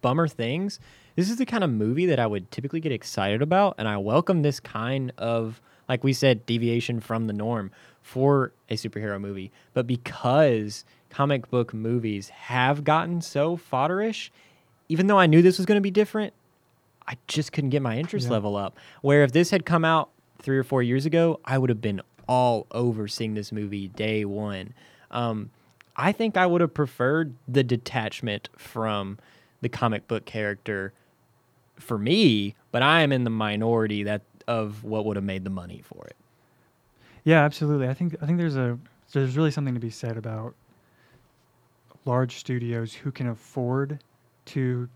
bummer 0.00 0.28
things. 0.28 0.80
This 1.16 1.28
is 1.30 1.36
the 1.36 1.46
kind 1.46 1.62
of 1.62 1.70
movie 1.70 2.06
that 2.06 2.18
I 2.18 2.26
would 2.26 2.50
typically 2.50 2.80
get 2.80 2.90
excited 2.92 3.42
about, 3.42 3.74
and 3.78 3.86
I 3.86 3.96
welcome 3.98 4.42
this 4.42 4.60
kind 4.60 5.12
of 5.18 5.60
like 5.88 6.04
we 6.04 6.12
said, 6.12 6.46
deviation 6.46 7.00
from 7.00 7.26
the 7.26 7.32
norm 7.32 7.70
for 8.02 8.52
a 8.70 8.74
superhero 8.76 9.20
movie. 9.20 9.50
But 9.74 9.86
because 9.86 10.84
comic 11.10 11.50
book 11.50 11.74
movies 11.74 12.28
have 12.30 12.84
gotten 12.84 13.20
so 13.20 13.56
fodderish, 13.58 14.30
even 14.88 15.08
though 15.08 15.18
I 15.18 15.26
knew 15.26 15.42
this 15.42 15.58
was 15.58 15.66
going 15.66 15.76
to 15.76 15.82
be 15.82 15.90
different, 15.90 16.32
I 17.06 17.16
just 17.26 17.52
couldn't 17.52 17.70
get 17.70 17.82
my 17.82 17.98
interest 17.98 18.26
Yeah. 18.26 18.32
level 18.32 18.56
up. 18.56 18.78
Where 19.02 19.22
if 19.24 19.32
this 19.32 19.50
had 19.50 19.66
come 19.66 19.84
out 19.84 20.08
three 20.40 20.56
or 20.56 20.62
four 20.64 20.82
years 20.82 21.04
ago, 21.04 21.40
I 21.44 21.58
would 21.58 21.68
have 21.68 21.80
been 21.82 22.00
all 22.28 22.66
over 22.70 23.06
seeing 23.08 23.34
this 23.34 23.50
movie 23.52 23.88
day 23.88 24.24
one. 24.24 24.72
Um, 25.10 25.50
I 25.96 26.12
think 26.12 26.36
I 26.36 26.46
would 26.46 26.60
have 26.60 26.74
preferred 26.74 27.34
the 27.46 27.62
detachment 27.62 28.48
from 28.56 29.18
the 29.60 29.68
comic 29.68 30.08
book 30.08 30.24
character 30.24 30.92
for 31.76 31.98
me, 31.98 32.54
but 32.70 32.82
I 32.82 33.02
am 33.02 33.12
in 33.12 33.24
the 33.24 33.30
minority 33.30 34.02
that 34.04 34.22
of 34.48 34.84
what 34.84 35.04
would 35.04 35.16
have 35.16 35.24
made 35.24 35.44
the 35.44 35.50
money 35.50 35.82
for 35.84 36.06
it. 36.06 36.16
yeah, 37.24 37.44
absolutely. 37.44 37.88
I 37.88 37.94
think 37.94 38.16
I 38.20 38.26
think 38.26 38.38
there's 38.38 38.56
a 38.56 38.78
there's 39.12 39.36
really 39.36 39.50
something 39.50 39.74
to 39.74 39.80
be 39.80 39.90
said 39.90 40.16
about 40.16 40.54
large 42.04 42.36
studios 42.36 42.94
who 42.94 43.12
can 43.12 43.28
afford 43.28 44.00
to 44.46 44.88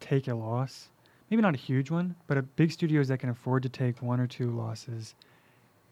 take 0.00 0.28
a 0.28 0.34
loss. 0.34 0.88
Maybe 1.30 1.42
not 1.42 1.54
a 1.54 1.58
huge 1.58 1.90
one, 1.90 2.16
but 2.26 2.36
a 2.36 2.42
big 2.42 2.72
studios 2.72 3.08
that 3.08 3.18
can 3.18 3.28
afford 3.30 3.62
to 3.62 3.68
take 3.68 4.02
one 4.02 4.20
or 4.20 4.26
two 4.26 4.50
losses, 4.50 5.14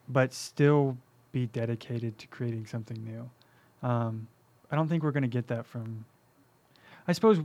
but 0.09 0.35
still 0.35 0.99
be 1.33 1.47
dedicated 1.47 2.19
to 2.19 2.27
creating 2.27 2.67
something 2.67 3.03
new. 3.05 3.89
Um, 3.89 4.27
I 4.71 4.77
don't 4.77 4.89
think 4.89 5.03
we're 5.03 5.13
going 5.13 5.23
to 5.23 5.29
get 5.29 5.47
that 5.49 5.67
from. 5.67 6.05
I 7.07 7.13
suppose 7.13 7.41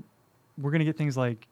we're 0.57 0.71
going 0.71 0.79
to 0.79 0.85
get 0.85 0.97
things 0.97 1.15
like, 1.17 1.47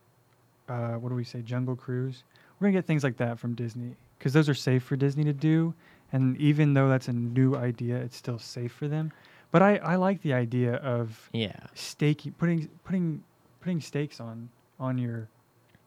uh, 0.68 0.94
what 0.94 1.10
do 1.10 1.16
we 1.16 1.24
say, 1.24 1.42
Jungle 1.42 1.75
Cruise. 1.75 2.24
We're 2.60 2.66
going 2.66 2.74
to 2.74 2.78
get 2.80 2.86
things 2.88 3.04
like 3.04 3.18
that 3.18 3.40
from 3.40 3.56
Disney 3.56 3.96
because 4.18 4.34
those 4.34 4.48
are 4.50 4.54
safe 4.54 4.84
for 4.84 4.96
Disney 4.96 5.24
to 5.24 5.34
do, 5.34 5.74
and 6.12 6.38
even 6.38 6.74
though 6.74 6.90
that's 6.90 7.08
a 7.08 7.13
new 7.13 7.56
idea, 7.56 7.96
it's 7.98 8.16
still 8.18 8.38
safe 8.38 8.72
for 8.72 8.88
them. 8.88 9.12
But 9.51 9.62
I, 9.63 9.78
I 9.78 9.96
like 9.96 10.22
the 10.22 10.34
idea 10.34 10.75
of 10.75 11.30
Yeah. 11.34 11.56
staking, 11.74 12.34
putting 12.34 12.68
putting 12.84 13.24
putting 13.62 13.82
stakes 13.82 14.20
on 14.20 14.50
on 14.80 14.98
your 14.98 15.28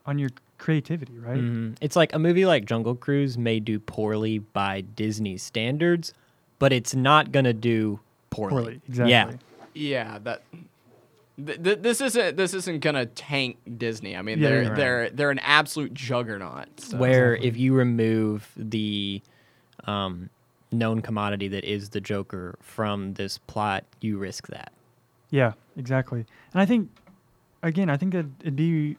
on 0.06 0.18
your 0.18 0.30
creativity, 0.58 1.18
right? 1.18 1.38
Mhm. 1.40 1.76
It's 1.80 1.96
like 1.96 2.12
a 2.14 2.18
movie 2.18 2.44
like 2.46 2.64
Jungle 2.66 2.94
Cruise 2.94 3.38
may 3.38 3.60
do 3.60 3.78
poorly 3.78 4.38
by 4.38 4.80
Disney 4.82 5.36
standards, 5.38 6.12
but 6.58 6.72
it's 6.72 6.94
not 6.94 7.32
going 7.32 7.44
to 7.46 7.52
do 7.54 8.00
poorly. 8.30 8.50
Poorly, 8.62 8.80
exactly. 8.88 9.10
Yeah. 9.10 9.32
Yeah, 9.74 10.18
that. 10.24 10.42
Th- 11.44 11.60
th- 11.60 11.80
this 11.80 12.00
isn't 12.00 12.36
this 12.36 12.54
isn't 12.54 12.78
gonna 12.80 13.06
tank 13.06 13.56
Disney. 13.76 14.16
I 14.16 14.22
mean, 14.22 14.38
Yeah, 14.38 14.48
they're 14.48 14.62
right. 14.68 14.76
they're 14.76 15.10
they're 15.10 15.30
an 15.32 15.40
absolute 15.40 15.92
juggernaut. 15.92 16.68
So. 16.78 16.96
where 16.96 17.34
Exactly. 17.34 17.48
if 17.48 17.56
you 17.56 17.74
remove 17.74 18.48
the 18.56 19.20
um, 19.84 20.30
known 20.70 21.02
commodity 21.02 21.48
that 21.48 21.64
is 21.64 21.88
the 21.88 22.00
Joker 22.00 22.56
from 22.60 23.14
this 23.14 23.38
plot, 23.38 23.84
you 24.00 24.16
risk 24.16 24.46
that. 24.48 24.72
Yeah, 25.30 25.54
exactly. 25.76 26.24
And 26.52 26.62
I 26.62 26.66
think, 26.66 26.88
again, 27.64 27.90
I 27.90 27.96
think 27.96 28.12
that 28.12 28.26
it'd 28.40 28.54
be, 28.54 28.96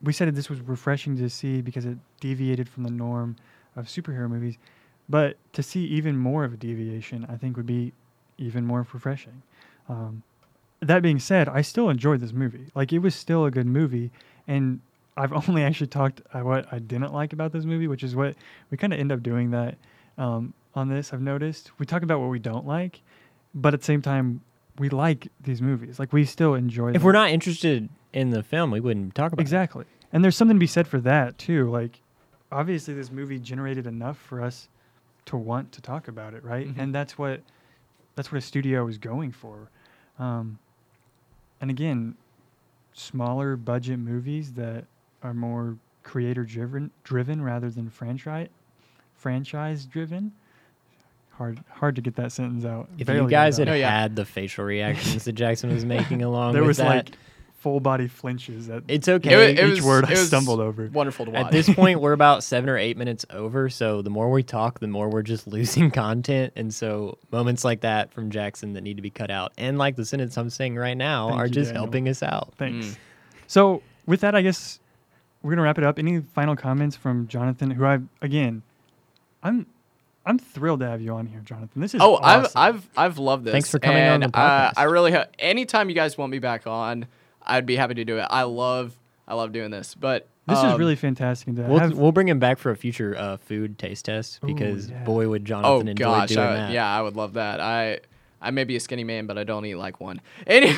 we 0.00 0.12
said 0.12 0.28
that 0.28 0.36
this 0.36 0.48
was 0.48 0.60
refreshing 0.60 1.16
to 1.16 1.28
see 1.28 1.60
because 1.62 1.84
it 1.84 1.98
deviated 2.20 2.68
from 2.68 2.84
the 2.84 2.90
norm 2.90 3.34
of 3.74 3.86
superhero 3.86 4.30
movies, 4.30 4.56
but 5.08 5.36
to 5.54 5.62
see 5.64 5.84
even 5.86 6.16
more 6.16 6.44
of 6.44 6.52
a 6.52 6.56
deviation, 6.56 7.26
I 7.28 7.36
think 7.36 7.56
would 7.56 7.66
be 7.66 7.92
even 8.38 8.64
more 8.64 8.86
refreshing. 8.92 9.42
Um, 9.88 10.22
that 10.80 11.02
being 11.02 11.18
said, 11.18 11.48
I 11.48 11.62
still 11.62 11.88
enjoyed 11.88 12.20
this 12.20 12.32
movie. 12.32 12.66
Like 12.74 12.92
it 12.92 12.98
was 12.98 13.14
still 13.14 13.44
a 13.46 13.50
good 13.50 13.66
movie, 13.66 14.10
and 14.46 14.80
I've 15.16 15.32
only 15.48 15.62
actually 15.62 15.86
talked 15.88 16.22
uh, 16.32 16.40
what 16.40 16.66
I 16.72 16.78
didn't 16.78 17.12
like 17.12 17.32
about 17.32 17.52
this 17.52 17.64
movie, 17.64 17.88
which 17.88 18.02
is 18.02 18.14
what 18.14 18.34
we 18.70 18.76
kind 18.76 18.92
of 18.92 19.00
end 19.00 19.12
up 19.12 19.22
doing 19.22 19.50
that 19.52 19.76
um, 20.18 20.52
on 20.74 20.88
this. 20.88 21.12
I've 21.12 21.22
noticed 21.22 21.70
we 21.78 21.86
talk 21.86 22.02
about 22.02 22.20
what 22.20 22.28
we 22.30 22.38
don't 22.38 22.66
like, 22.66 23.00
but 23.54 23.74
at 23.74 23.80
the 23.80 23.86
same 23.86 24.02
time, 24.02 24.42
we 24.78 24.88
like 24.90 25.28
these 25.40 25.62
movies. 25.62 25.98
Like 25.98 26.12
we 26.12 26.24
still 26.24 26.54
enjoy. 26.54 26.88
If 26.88 26.94
them. 26.94 27.02
we're 27.04 27.12
not 27.12 27.30
interested 27.30 27.88
in 28.12 28.30
the 28.30 28.42
film, 28.42 28.70
we 28.70 28.80
wouldn't 28.80 29.14
talk 29.14 29.32
about 29.32 29.40
it. 29.40 29.42
exactly, 29.42 29.84
and 30.12 30.22
there's 30.22 30.36
something 30.36 30.56
to 30.56 30.60
be 30.60 30.66
said 30.66 30.86
for 30.86 31.00
that 31.00 31.38
too. 31.38 31.70
Like 31.70 32.00
obviously, 32.52 32.92
this 32.94 33.10
movie 33.10 33.38
generated 33.38 33.86
enough 33.86 34.18
for 34.18 34.42
us 34.42 34.68
to 35.26 35.36
want 35.36 35.72
to 35.72 35.80
talk 35.82 36.06
about 36.08 36.34
it, 36.34 36.44
right? 36.44 36.68
Mhm. 36.68 36.78
And 36.78 36.94
that's 36.94 37.16
what 37.16 37.40
that's 38.14 38.30
what 38.30 38.38
a 38.38 38.42
studio 38.42 38.86
is 38.86 38.98
going 38.98 39.32
for. 39.32 39.70
Um, 40.18 40.58
and 41.60 41.70
again, 41.70 42.16
smaller 42.92 43.56
budget 43.56 43.98
movies 43.98 44.52
that 44.54 44.84
are 45.22 45.34
more 45.34 45.76
creator 46.02 46.44
driven 46.44 46.90
driven 47.02 47.42
rather 47.42 47.68
than 47.68 47.90
franchise 47.90 48.48
franchise 49.16 49.86
driven. 49.86 50.32
Hard 51.32 51.62
hard 51.68 51.96
to 51.96 52.02
get 52.02 52.16
that 52.16 52.32
sentence 52.32 52.64
out. 52.64 52.88
If 52.98 53.08
Barely 53.08 53.22
you 53.24 53.28
guys 53.28 53.58
had 53.58 53.68
out. 53.68 53.72
Oh, 53.72 53.76
yeah. 53.76 53.90
had 53.90 54.16
the 54.16 54.24
facial 54.24 54.64
reactions 54.64 55.24
that 55.24 55.32
Jackson 55.32 55.72
was 55.72 55.84
making 55.84 56.22
along 56.22 56.52
there 56.52 56.62
with 56.62 56.68
was 56.68 56.76
that, 56.78 56.86
like 56.86 57.18
full 57.66 57.80
body 57.80 58.06
flinches 58.06 58.68
at 58.70 58.84
it's 58.86 59.08
It 59.08 59.12
okay. 59.26 59.52
each 59.54 59.80
was- 59.80 59.82
word 59.82 60.04
it 60.04 60.10
I 60.10 60.14
stumbled 60.14 60.60
over. 60.60 60.88
Wonderful 60.92 61.24
to 61.24 61.32
watch. 61.32 61.46
At 61.46 61.50
this 61.50 61.68
point, 61.68 62.00
we're 62.00 62.12
about 62.22 62.44
seven 62.44 62.70
or 62.70 62.78
eight 62.78 62.96
minutes 62.96 63.26
over. 63.30 63.68
So 63.68 64.02
the 64.02 64.10
more 64.10 64.30
we 64.30 64.44
talk, 64.44 64.78
the 64.78 64.86
more 64.86 65.08
we're 65.08 65.22
just 65.22 65.46
losing 65.56 65.90
content. 65.90 66.52
And 66.54 66.72
so 66.72 67.18
moments 67.32 67.64
like 67.64 67.80
that 67.80 68.12
from 68.12 68.30
Jackson 68.30 68.74
that 68.74 68.82
need 68.82 68.94
to 68.98 69.02
be 69.02 69.10
cut 69.10 69.32
out, 69.32 69.52
and 69.58 69.78
like 69.78 69.96
the 69.96 70.04
sentence 70.04 70.36
I'm 70.38 70.48
saying 70.48 70.76
right 70.76 70.96
now, 70.96 71.30
Thank 71.30 71.40
are 71.40 71.46
you, 71.46 71.52
just 71.52 71.68
Daniel. 71.70 71.84
helping 71.86 72.08
us 72.08 72.22
out. 72.22 72.54
Thanks. 72.56 72.86
Mm. 72.86 72.96
So 73.48 73.82
with 74.06 74.20
that, 74.20 74.36
I 74.36 74.42
guess 74.42 74.78
we're 75.42 75.50
gonna 75.50 75.62
wrap 75.62 75.78
it 75.78 75.82
up. 75.84 75.98
Any 75.98 76.20
final 76.20 76.54
comments 76.54 76.96
from 76.96 77.26
Jonathan? 77.26 77.72
Who 77.72 77.84
I 77.84 77.98
again, 78.22 78.62
I'm 79.42 79.66
I'm 80.24 80.38
thrilled 80.38 80.80
to 80.80 80.86
have 80.88 81.00
you 81.00 81.12
on 81.14 81.26
here, 81.26 81.40
Jonathan. 81.44 81.80
This 81.80 81.94
is 81.94 82.00
Oh, 82.00 82.16
awesome. 82.16 82.50
I've 82.56 82.74
I've 82.76 82.88
I've 82.96 83.18
loved 83.18 83.44
this. 83.44 83.52
Thanks 83.52 83.70
for 83.70 83.78
coming 83.78 84.02
on 84.04 84.22
and, 84.22 84.32
the 84.32 84.38
Uh, 84.38 84.70
podcast. 84.70 84.72
I 84.76 84.82
really 84.84 85.12
ha- 85.12 85.26
anytime 85.38 85.88
you 85.88 85.94
guys 85.94 86.18
want 86.18 86.32
me 86.32 86.38
back 86.40 86.66
on, 86.66 87.06
I'd 87.46 87.66
be 87.66 87.76
happy 87.76 87.94
to 87.94 88.04
do 88.04 88.18
it. 88.18 88.26
I 88.30 88.42
love 88.42 88.94
I 89.28 89.34
love 89.34 89.52
doing 89.52 89.70
this. 89.70 89.94
But 89.94 90.28
this 90.46 90.58
is 90.58 90.64
um, 90.64 90.78
really 90.78 90.96
fantastic. 90.96 91.54
To 91.56 91.62
We'll, 91.62 91.78
have, 91.78 91.94
we'll 91.98 92.12
bring 92.12 92.28
him 92.28 92.38
back 92.38 92.58
for 92.58 92.70
a 92.70 92.76
future 92.76 93.16
uh, 93.16 93.36
food 93.36 93.78
taste 93.78 94.04
test 94.04 94.38
Ooh, 94.42 94.46
because 94.46 94.90
yeah. 94.90 95.02
boy 95.04 95.28
would 95.28 95.42
Oh 95.42 95.44
Jonathan 95.44 95.88
enjoy 95.88 96.04
gosh, 96.04 96.28
doing 96.28 96.40
I, 96.40 96.54
that. 96.54 96.70
yeah, 96.72 96.88
I 96.88 97.02
would 97.02 97.16
love 97.16 97.34
that. 97.34 97.60
I 97.60 98.00
I 98.40 98.50
may 98.50 98.64
be 98.64 98.76
a 98.76 98.80
skinny 98.80 99.04
man, 99.04 99.26
but 99.26 99.38
I 99.38 99.44
don't 99.44 99.64
eat 99.64 99.74
like 99.74 100.00
one. 100.00 100.20
Any, 100.46 100.76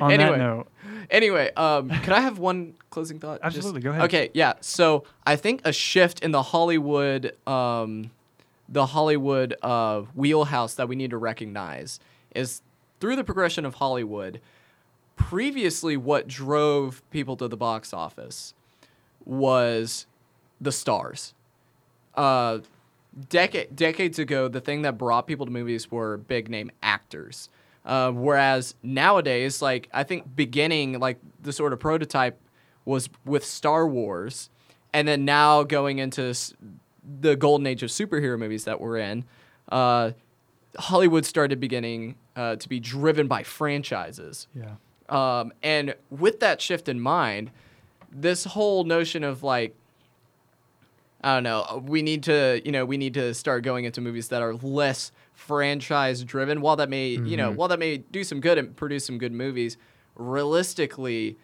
on 0.00 0.12
anyway, 0.12 0.30
that 0.32 0.38
note, 0.38 0.68
Anyway, 1.10 1.50
um, 1.56 1.88
can 1.88 2.12
I 2.12 2.20
have 2.20 2.38
one 2.38 2.74
closing 2.90 3.18
thought? 3.18 3.40
Just- 3.42 3.56
Absolutely, 3.56 3.80
go 3.82 3.90
ahead. 3.90 4.02
Okay, 4.04 4.30
yeah. 4.34 4.54
So 4.60 5.04
I 5.26 5.36
think 5.36 5.60
a 5.64 5.72
shift 5.72 6.20
in 6.20 6.32
the 6.32 6.42
Hollywood, 6.42 7.36
um, 7.46 8.10
the 8.68 8.86
Hollywood 8.86 9.54
uh, 9.62 10.02
wheelhouse 10.14 10.74
that 10.74 10.88
we 10.88 10.96
need 10.96 11.10
to 11.10 11.18
recognize 11.18 12.00
is 12.34 12.62
through 13.00 13.16
the 13.16 13.24
progression 13.24 13.64
of 13.64 13.74
Hollywood. 13.74 14.40
Previously, 15.16 15.96
what 15.96 16.26
drove 16.28 17.02
people 17.10 17.36
to 17.36 17.48
the 17.48 17.56
box 17.56 17.92
office 17.92 18.54
was 19.24 20.06
the 20.60 20.72
stars. 20.72 21.34
Uh, 22.14 22.58
decade 23.28 23.74
decades 23.74 24.18
ago, 24.18 24.48
the 24.48 24.60
thing 24.60 24.82
that 24.82 24.98
brought 24.98 25.26
people 25.26 25.46
to 25.46 25.52
movies 25.52 25.90
were 25.90 26.16
big 26.18 26.48
name 26.48 26.70
actors. 26.82 27.48
Uh, 27.84 28.10
whereas 28.12 28.74
nowadays, 28.82 29.60
like 29.60 29.88
I 29.92 30.02
think 30.04 30.36
beginning 30.36 30.98
like 31.00 31.18
the 31.42 31.52
sort 31.52 31.72
of 31.72 31.80
prototype 31.80 32.38
was 32.84 33.08
with 33.24 33.44
Star 33.44 33.86
Wars, 33.86 34.50
and 34.92 35.06
then 35.08 35.24
now 35.24 35.62
going 35.62 35.98
into 35.98 36.22
s- 36.22 36.54
the 37.20 37.34
golden 37.36 37.66
age 37.66 37.82
of 37.82 37.90
superhero 37.90 38.38
movies 38.38 38.64
that 38.64 38.80
we're 38.80 38.98
in, 38.98 39.24
uh, 39.70 40.12
Hollywood 40.78 41.24
started 41.26 41.58
beginning 41.60 42.16
uh, 42.36 42.56
to 42.56 42.68
be 42.68 42.78
driven 42.80 43.26
by 43.26 43.42
franchises. 43.42 44.46
Yeah. 44.54 44.74
Um, 45.12 45.52
and 45.62 45.94
with 46.10 46.40
that 46.40 46.60
shift 46.60 46.88
in 46.88 46.98
mind, 46.98 47.50
this 48.10 48.44
whole 48.44 48.84
notion 48.84 49.24
of 49.24 49.42
like, 49.42 49.76
I 51.22 51.34
don't 51.34 51.42
know, 51.44 51.84
we 51.86 52.02
need 52.02 52.22
to, 52.24 52.60
you 52.64 52.72
know, 52.72 52.84
we 52.84 52.96
need 52.96 53.14
to 53.14 53.34
start 53.34 53.62
going 53.62 53.84
into 53.84 54.00
movies 54.00 54.28
that 54.28 54.42
are 54.42 54.54
less 54.54 55.12
franchise 55.34 56.24
driven. 56.24 56.60
While 56.60 56.76
that 56.76 56.88
may, 56.88 57.08
you 57.08 57.36
know, 57.36 57.50
while 57.52 57.68
that 57.68 57.78
may 57.78 57.98
do 57.98 58.24
some 58.24 58.40
good 58.40 58.58
and 58.58 58.74
produce 58.74 59.04
some 59.04 59.18
good 59.18 59.32
movies, 59.32 59.76
realistically, 60.16 61.36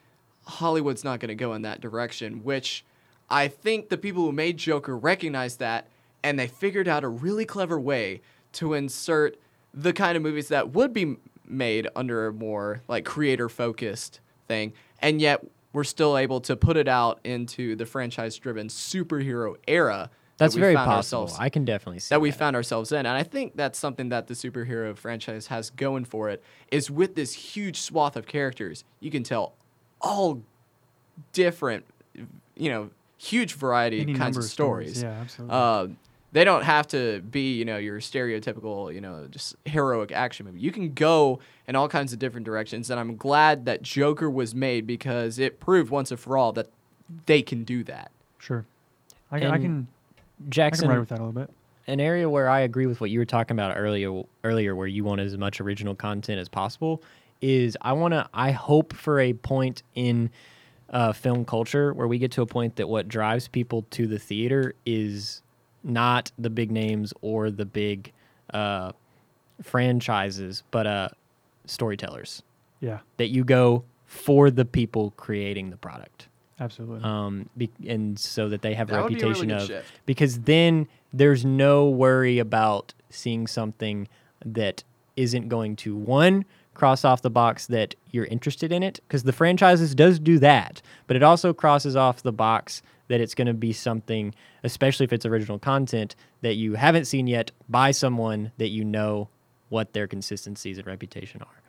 Hollywood's 0.46 1.04
not 1.04 1.20
going 1.20 1.28
to 1.28 1.34
go 1.34 1.52
in 1.54 1.62
that 1.62 1.80
direction. 1.80 2.42
Which 2.42 2.84
I 3.30 3.48
think 3.48 3.88
the 3.90 3.98
people 3.98 4.24
who 4.24 4.32
made 4.32 4.56
Joker 4.56 4.96
recognized 4.96 5.58
that, 5.60 5.88
and 6.24 6.38
they 6.38 6.48
figured 6.48 6.88
out 6.88 7.04
a 7.04 7.08
really 7.08 7.44
clever 7.44 7.78
way 7.78 8.22
to 8.54 8.72
insert 8.74 9.36
the 9.74 9.92
kind 9.92 10.16
of 10.16 10.22
movies 10.22 10.48
that 10.48 10.70
would 10.70 10.92
be 10.92 11.18
made 11.50 11.88
under 11.96 12.26
a 12.26 12.32
more 12.32 12.82
like 12.88 13.04
creator 13.04 13.48
focused 13.48 14.20
thing. 14.46 14.72
And 15.00 15.20
yet 15.20 15.44
we're 15.72 15.84
still 15.84 16.16
able 16.16 16.40
to 16.42 16.56
put 16.56 16.76
it 16.76 16.88
out 16.88 17.20
into 17.24 17.76
the 17.76 17.86
franchise 17.86 18.36
driven 18.36 18.68
superhero 18.68 19.56
era 19.66 20.10
That's 20.38 20.54
that 20.54 20.60
very 20.60 20.74
possible. 20.74 21.30
I 21.38 21.50
can 21.50 21.64
definitely 21.64 22.00
see 22.00 22.14
that 22.14 22.20
we 22.20 22.30
found 22.30 22.56
ourselves 22.56 22.90
in. 22.92 22.98
And 22.98 23.08
i 23.08 23.22
think 23.22 23.56
that's 23.56 23.78
something 23.78 24.08
that 24.08 24.26
the 24.26 24.34
superhero 24.34 24.96
franchise 24.96 25.48
has 25.48 25.70
going 25.70 26.04
for 26.04 26.30
it 26.30 26.42
is 26.70 26.90
with 26.90 27.14
this 27.14 27.32
huge 27.32 27.80
swath 27.80 28.16
of 28.16 28.26
characters 28.26 28.84
you 29.00 29.10
can 29.10 29.22
tell 29.22 29.54
all 30.00 30.42
different 31.32 31.84
you 32.56 32.70
know 32.70 32.90
huge 33.18 33.54
variety 33.54 34.00
Any 34.00 34.14
kinds 34.14 34.36
of 34.36 34.44
of 34.44 34.50
stories. 34.50 35.02
Yeah, 35.02 35.10
absolutely. 35.20 35.56
uh, 35.56 35.86
they 36.32 36.44
don't 36.44 36.62
have 36.62 36.86
to 36.88 37.20
be, 37.22 37.54
you 37.54 37.64
know, 37.64 37.78
your 37.78 38.00
stereotypical, 38.00 38.92
you 38.94 39.00
know, 39.00 39.26
just 39.30 39.56
heroic 39.64 40.12
action 40.12 40.44
movie. 40.46 40.60
You 40.60 40.70
can 40.72 40.92
go 40.92 41.38
in 41.66 41.74
all 41.76 41.88
kinds 41.88 42.12
of 42.12 42.18
different 42.18 42.44
directions, 42.44 42.90
and 42.90 43.00
I'm 43.00 43.16
glad 43.16 43.64
that 43.66 43.82
Joker 43.82 44.28
was 44.28 44.54
made 44.54 44.86
because 44.86 45.38
it 45.38 45.58
proved 45.60 45.90
once 45.90 46.10
and 46.10 46.20
for 46.20 46.36
all 46.36 46.52
that 46.52 46.68
they 47.26 47.40
can 47.42 47.64
do 47.64 47.82
that. 47.84 48.10
sure. 48.38 48.64
I, 49.30 49.38
can- 49.40 49.50
I 49.50 49.54
and 49.54 49.62
can 49.64 49.88
I 50.46 50.50
Jackson, 50.50 50.82
can 50.82 50.90
ride 50.90 51.00
with 51.00 51.08
that 51.10 51.18
a 51.18 51.24
little 51.24 51.32
bit. 51.40 51.50
an 51.86 52.00
area 52.00 52.28
where 52.28 52.48
I 52.48 52.60
agree 52.60 52.86
with 52.86 53.00
what 53.00 53.10
you 53.10 53.18
were 53.18 53.24
talking 53.26 53.54
about 53.54 53.76
earlier, 53.76 54.22
earlier, 54.44 54.74
where 54.76 54.86
you 54.86 55.04
want 55.04 55.20
as 55.20 55.36
much 55.36 55.60
original 55.60 55.94
content 55.94 56.38
as 56.40 56.48
possible, 56.48 57.02
is 57.40 57.76
I 57.80 57.92
want 57.94 58.12
to. 58.14 58.28
I 58.34 58.50
hope 58.50 58.92
for 58.94 59.20
a 59.20 59.32
point 59.32 59.82
in 59.94 60.30
uh, 60.90 61.12
film 61.12 61.44
culture 61.44 61.92
where 61.94 62.06
we 62.08 62.18
get 62.18 62.32
to 62.32 62.42
a 62.42 62.46
point 62.46 62.76
that 62.76 62.88
what 62.88 63.08
drives 63.08 63.48
people 63.48 63.84
to 63.90 64.06
the 64.06 64.18
theater 64.18 64.74
is 64.86 65.42
not 65.84 66.30
the 66.38 66.50
big 66.50 66.70
names 66.70 67.12
or 67.20 67.50
the 67.50 67.64
big 67.64 68.12
uh, 68.52 68.92
franchises, 69.62 70.62
but 70.70 70.86
uh, 70.86 71.08
storytellers. 71.66 72.42
Yeah, 72.80 73.00
That 73.16 73.28
you 73.28 73.42
go 73.44 73.84
for 74.06 74.50
the 74.50 74.64
people 74.64 75.12
creating 75.16 75.70
the 75.70 75.76
product 75.76 76.28
absolutely. 76.60 77.02
um, 77.02 77.48
be, 77.56 77.70
and 77.86 78.16
so 78.18 78.48
that 78.48 78.62
they 78.62 78.72
have 78.74 78.88
a 78.88 78.92
That 78.92 79.02
would 79.04 79.14
be 79.14 79.20
a 79.20 79.26
really 79.26 79.28
reputation 79.32 79.48
good 79.48 79.62
of 79.62 79.66
shift. 79.66 80.00
because 80.06 80.38
then 80.40 80.86
there's 81.12 81.44
no 81.44 81.88
worry 81.88 82.38
about 82.38 82.94
seeing 83.10 83.46
something 83.48 84.06
that 84.44 84.84
isn't 85.16 85.48
going 85.48 85.74
to 85.76 85.96
one 85.96 86.44
cross 86.74 87.04
off 87.04 87.20
the 87.22 87.30
box 87.30 87.66
that 87.66 87.96
you're 88.12 88.26
interested 88.26 88.70
in 88.70 88.84
it 88.84 89.00
because 89.08 89.24
the 89.24 89.32
franchises 89.32 89.92
does 89.94 90.20
do 90.20 90.38
that 90.38 90.80
but 91.08 91.16
it 91.16 91.22
also 91.24 91.52
crosses 91.52 91.96
off 91.96 92.22
the 92.22 92.32
box 92.32 92.80
that 93.08 93.20
it's 93.20 93.34
going 93.34 93.46
to 93.46 93.54
be 93.54 93.72
something 93.72 94.34
especially 94.64 95.04
if 95.04 95.12
it's 95.12 95.26
original 95.26 95.58
content 95.58 96.14
that 96.42 96.54
you 96.54 96.74
haven't 96.74 97.06
seen 97.06 97.26
yet 97.26 97.50
by 97.68 97.90
someone 97.90 98.52
that 98.58 98.68
you 98.68 98.84
know 98.84 99.28
what 99.68 99.92
their 99.92 100.06
consistencies 100.06 100.78
and 100.78 100.86
reputation 100.86 101.42
are 101.42 101.62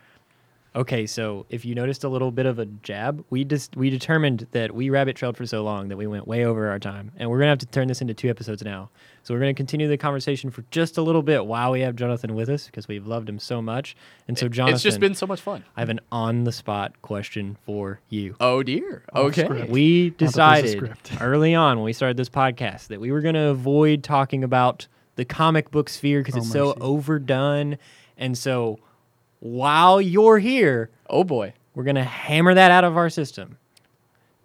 Okay, 0.75 1.07
so 1.07 1.45
if 1.49 1.65
you 1.65 1.73
noticed 1.73 2.03
a 2.03 2.09
little 2.09 2.31
bit 2.31 2.45
of 2.45 2.59
a 2.59 2.65
jab, 2.65 3.25
we 3.31 3.43
just 3.43 3.75
we 3.75 3.89
determined 3.89 4.45
that 4.51 4.73
we 4.75 4.89
rabbit 4.91 5.15
trailed 5.15 5.35
for 5.35 5.45
so 5.45 5.63
long 5.63 5.88
that 5.88 5.97
we 5.97 6.05
went 6.05 6.27
way 6.27 6.45
over 6.45 6.69
our 6.69 6.77
time, 6.77 7.11
and 7.17 7.29
we're 7.29 7.39
gonna 7.39 7.49
have 7.49 7.57
to 7.59 7.65
turn 7.65 7.88
this 7.88 8.01
into 8.01 8.13
two 8.13 8.29
episodes 8.29 8.63
now. 8.63 8.89
So 9.23 9.33
we're 9.33 9.39
gonna 9.39 9.55
continue 9.55 9.88
the 9.88 9.97
conversation 9.97 10.51
for 10.51 10.63
just 10.69 10.97
a 10.97 11.01
little 11.01 11.23
bit 11.23 11.46
while 11.48 11.72
we 11.72 11.81
have 11.81 11.96
Jonathan 11.96 12.35
with 12.35 12.50
us 12.50 12.67
because 12.67 12.87
we've 12.87 13.07
loved 13.07 13.27
him 13.27 13.39
so 13.39 13.61
much. 13.61 13.96
And 14.27 14.37
so, 14.37 14.48
Jonathan, 14.48 14.75
it's 14.75 14.83
just 14.83 15.00
been 15.00 15.15
so 15.15 15.25
much 15.25 15.41
fun. 15.41 15.63
I 15.75 15.79
have 15.81 15.89
an 15.89 16.01
on 16.11 16.44
the 16.44 16.51
spot 16.51 17.01
question 17.01 17.57
for 17.65 18.00
you. 18.09 18.35
Oh 18.39 18.61
dear. 18.61 19.03
Off 19.13 19.37
Okay. 19.37 19.48
We 19.67 20.11
thought 20.11 20.17
there 20.20 20.25
was 20.27 20.35
a 20.35 20.75
decided 20.79 20.98
early 21.22 21.55
on 21.55 21.77
when 21.77 21.85
we 21.85 21.94
started 21.94 22.17
this 22.17 22.29
podcast 22.29 22.87
that 22.87 23.01
we 23.01 23.11
were 23.11 23.22
going 23.22 23.35
to 23.35 23.48
avoid 23.48 24.03
talking 24.03 24.44
about 24.44 24.87
the 25.15 25.25
comic 25.25 25.72
book 25.72 25.89
sphere 25.89 26.20
because 26.22 26.35
Oh, 26.35 26.39
it's 26.39 26.51
so 26.51 26.75
overdone. 26.79 27.77
And 28.17 28.37
so 28.37 28.79
while 29.39 30.01
you're 30.01 30.39
here, 30.39 30.89
Oh 31.09 31.23
boy. 31.23 31.53
we're 31.75 31.83
going 31.83 31.95
to 31.95 32.03
hammer 32.03 32.53
that 32.53 32.71
out 32.71 32.83
of 32.83 32.97
our 32.97 33.09
system. 33.09 33.57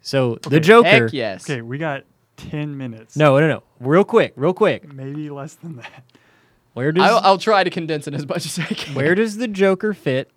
So 0.01 0.35
the 0.49 0.59
Joker. 0.59 0.87
Heck 0.87 1.13
yes. 1.13 1.49
okay, 1.49 1.61
we 1.61 1.77
got 1.77 2.03
ten 2.37 2.77
minutes. 2.77 3.15
No, 3.17 3.39
no, 3.39 3.47
no. 3.47 3.63
Real 3.79 4.03
quick, 4.03 4.33
real 4.35 4.53
quick. 4.53 4.91
maybe 4.91 5.29
less 5.29 5.55
than 5.55 5.77
that. 5.77 6.03
Where 6.73 6.91
does 6.91 7.03
I'll, 7.03 7.19
I'll 7.23 7.37
try 7.37 7.63
to 7.63 7.69
condense 7.69 8.05
it 8.07 8.13
as 8.13 8.27
much 8.27 8.45
as 8.45 8.59
I 8.59 8.65
can. 8.65 8.93
where 8.95 9.15
does 9.15 9.37
the 9.37 9.47
Joker 9.47 9.93
fit 9.93 10.29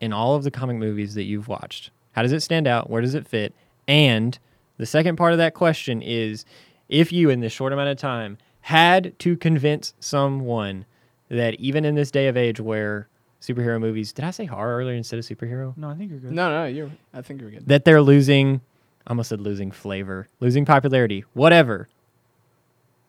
in 0.00 0.12
all 0.12 0.34
of 0.36 0.44
the 0.44 0.50
comic 0.50 0.76
movies 0.76 1.14
that 1.14 1.24
you've 1.24 1.48
watched? 1.48 1.90
How 2.12 2.22
does 2.22 2.32
it 2.32 2.40
stand 2.40 2.66
out? 2.66 2.90
Where 2.90 3.00
does 3.02 3.14
it 3.14 3.26
fit? 3.26 3.54
And 3.86 4.38
the 4.76 4.86
second 4.86 5.16
part 5.16 5.32
of 5.32 5.38
that 5.38 5.54
question 5.54 6.02
is 6.02 6.44
if 6.88 7.12
you, 7.12 7.30
in 7.30 7.40
this 7.40 7.52
short 7.52 7.72
amount 7.72 7.88
of 7.88 7.96
time, 7.96 8.38
had 8.62 9.18
to 9.20 9.36
convince 9.36 9.94
someone 9.98 10.84
that 11.28 11.54
even 11.54 11.84
in 11.84 11.94
this 11.94 12.10
day 12.10 12.28
of 12.28 12.36
age 12.36 12.60
where 12.60 13.08
superhero 13.40 13.80
movies, 13.80 14.12
did 14.12 14.24
I 14.24 14.30
say 14.30 14.44
horror 14.44 14.78
earlier 14.78 14.96
instead 14.96 15.18
of 15.18 15.24
superhero? 15.24 15.76
No, 15.76 15.90
I 15.90 15.94
think 15.94 16.10
you're 16.10 16.20
good. 16.20 16.32
No, 16.32 16.50
no, 16.50 16.66
you're. 16.66 16.90
I 17.14 17.22
think 17.22 17.40
you're 17.40 17.50
good. 17.50 17.66
That 17.66 17.84
they're 17.84 18.02
losing, 18.02 18.60
I 19.06 19.10
almost 19.10 19.28
said 19.28 19.40
losing 19.40 19.70
flavor, 19.70 20.28
losing 20.40 20.64
popularity, 20.64 21.24
whatever. 21.34 21.88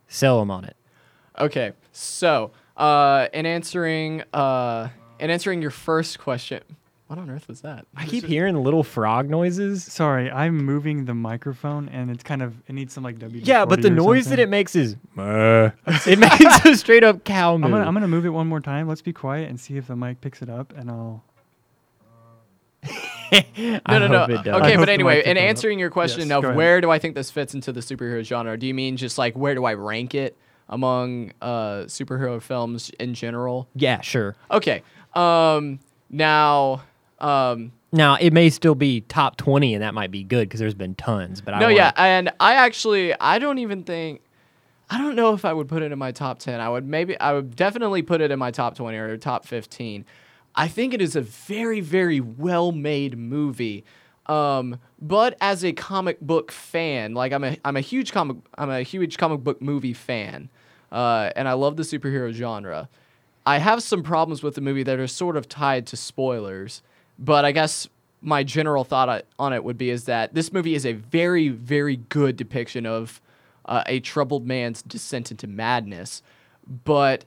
Sell 0.08 0.40
them 0.40 0.52
on 0.52 0.66
it. 0.66 0.76
Okay, 1.38 1.74
so 1.92 2.52
uh, 2.78 3.28
in 3.34 3.46
answering 3.46 4.24
uh, 4.34 4.90
in 5.20 5.30
answering 5.30 5.62
your 5.62 5.72
first 5.72 6.20
question, 6.20 6.64
what 7.10 7.18
on 7.20 7.30
earth 7.30 7.48
was 7.48 7.62
that? 7.62 7.86
I 7.96 8.06
keep 8.06 8.24
hearing 8.24 8.56
little 8.64 8.84
frog 8.84 9.30
noises. 9.30 9.84
Sorry, 9.84 10.30
I'm 10.30 10.58
moving 10.64 11.06
the 11.06 11.16
microphone, 11.16 11.90
and 11.90 12.12
it's 12.12 12.24
kind 12.24 12.42
of 12.44 12.54
it 12.68 12.74
needs 12.74 12.94
some 12.94 13.04
like 13.04 13.18
W. 13.18 13.42
Yeah, 13.44 13.66
but 13.66 13.82
the 13.82 13.90
noise 13.90 14.26
that 14.30 14.38
it 14.38 14.48
makes 14.48 14.76
is 14.76 14.96
it 15.18 16.20
makes 16.20 16.66
a 16.66 16.76
straight 16.78 17.04
up 17.04 17.24
cow 17.24 17.58
moo. 17.58 17.66
I'm 17.66 17.72
gonna 17.72 17.86
I'm 17.86 17.94
gonna 17.96 18.08
move 18.08 18.26
it 18.26 18.30
one 18.30 18.48
more 18.48 18.60
time. 18.62 18.88
Let's 18.88 19.02
be 19.02 19.12
quiet 19.12 19.50
and 19.50 19.60
see 19.60 19.76
if 19.78 19.88
the 19.88 19.96
mic 19.96 20.22
picks 20.22 20.42
it 20.44 20.50
up, 20.50 20.72
and 20.78 20.90
I'll. 20.92 21.24
I 23.32 23.80
No, 23.90 24.00
no, 24.00 24.08
no. 24.08 24.20
hope 24.20 24.30
it 24.30 24.44
does. 24.44 24.48
I 24.48 24.58
Okay, 24.60 24.72
hope 24.74 24.82
but 24.82 24.86
the 24.86 24.92
anyway, 24.94 25.16
mic 25.18 25.26
in 25.26 25.30
picked 25.32 25.36
that 25.38 25.44
up. 25.44 25.50
answering 25.50 25.80
your 25.80 25.90
question 25.90 26.28
Yes, 26.30 26.36
of 26.38 26.42
go 26.44 26.48
ahead. 26.50 26.58
where 26.58 26.82
do 26.82 26.90
I 26.92 27.00
think 27.00 27.16
this 27.16 27.30
fits 27.32 27.54
into 27.54 27.72
the 27.72 27.80
superhero 27.82 28.24
genre, 28.24 28.58
do 28.58 28.66
you 28.68 28.74
mean 28.74 28.98
just 28.98 29.18
like 29.18 29.36
where 29.36 29.54
do 29.56 29.66
I 29.66 29.74
rank 29.74 30.16
it 30.16 30.38
among 30.68 31.34
uh, 31.42 31.84
superhero 31.86 32.42
films 32.42 32.92
in 33.00 33.14
general? 33.14 33.68
yeah, 33.76 34.02
sure. 34.02 34.36
Okay. 34.52 34.84
Um, 35.16 35.80
now, 36.10 36.82
um, 37.22 37.72
Now 37.92 38.16
it 38.16 38.34
may 38.34 38.50
still 38.50 38.76
be 38.76 39.02
top 39.02 39.38
twenty, 39.38 39.74
and 39.74 39.84
that 39.84 39.94
might 39.94 40.12
be 40.12 40.24
good 40.24 40.48
because 40.48 40.60
there's 40.60 40.74
been 40.74 40.96
tons. 40.96 41.42
But 41.42 41.54
I 41.56 41.60
no, 41.60 41.66
wanna- 41.68 41.76
yeah, 41.76 41.92
and 41.96 42.32
I 42.40 42.56
actually 42.56 43.14
I 43.20 43.40
don't 43.40 43.58
even 43.60 43.84
think 43.84 44.22
I 44.90 44.98
don't 44.98 45.16
know 45.16 45.34
if 45.34 45.46
I 45.46 45.54
would 45.54 45.68
put 45.68 45.82
it 45.84 45.92
in 45.92 46.00
my 46.00 46.12
top 46.12 46.40
ten. 46.40 46.60
I 46.60 46.70
would 46.70 46.86
maybe 46.88 47.20
I 47.20 47.34
would 47.34 47.56
definitely 47.56 48.02
put 48.02 48.22
it 48.22 48.32
in 48.32 48.40
my 48.40 48.52
top 48.52 48.76
twenty 48.76 48.98
or 48.98 49.16
top 49.18 49.46
fifteen. 49.46 50.06
I 50.56 50.68
think 50.68 50.94
it 50.94 51.02
is 51.02 51.16
a 51.16 51.22
very 51.22 51.80
very 51.82 52.20
well 52.20 52.72
made 52.72 53.18
movie. 53.18 53.84
Um, 54.26 54.80
but 55.02 55.36
as 55.42 55.66
a 55.66 55.72
comic 55.74 56.20
book 56.22 56.52
fan, 56.52 57.16
like 57.16 57.32
I'm 57.34 57.44
a 57.44 57.58
I'm 57.66 57.76
a 57.76 57.82
huge 57.82 58.12
comic 58.12 58.38
I'm 58.58 58.70
a 58.70 58.84
huge 58.84 59.18
comic 59.18 59.40
book 59.44 59.60
movie 59.62 59.94
fan, 59.94 60.50
uh, 60.92 61.32
and 61.36 61.48
I 61.48 61.54
love 61.54 61.78
the 61.78 61.84
superhero 61.84 62.32
genre. 62.32 62.90
I 63.46 63.58
have 63.58 63.82
some 63.82 64.04
problems 64.04 64.44
with 64.44 64.54
the 64.54 64.62
movie 64.62 64.84
that 64.84 65.00
are 65.00 65.08
sort 65.08 65.36
of 65.36 65.50
tied 65.50 65.88
to 65.88 65.98
spoilers, 65.98 66.84
but 67.20 67.46
I 67.46 67.52
guess 67.52 67.88
my 68.22 68.44
general 68.44 68.84
thought 68.84 69.24
on 69.38 69.54
it 69.54 69.64
would 69.64 69.78
be 69.78 69.90
is 69.90 70.06
that 70.06 70.34
this 70.34 70.52
movie 70.52 70.76
is 70.76 70.86
a 70.86 70.94
very, 70.94 71.50
very 71.50 71.98
good 71.98 72.36
depiction 72.36 72.86
of 72.86 73.22
uh, 73.66 73.84
a 73.86 74.00
troubled 74.00 74.48
man's 74.48 74.82
descent 74.82 75.32
into 75.32 75.48
madness, 75.48 76.24
but 76.86 77.26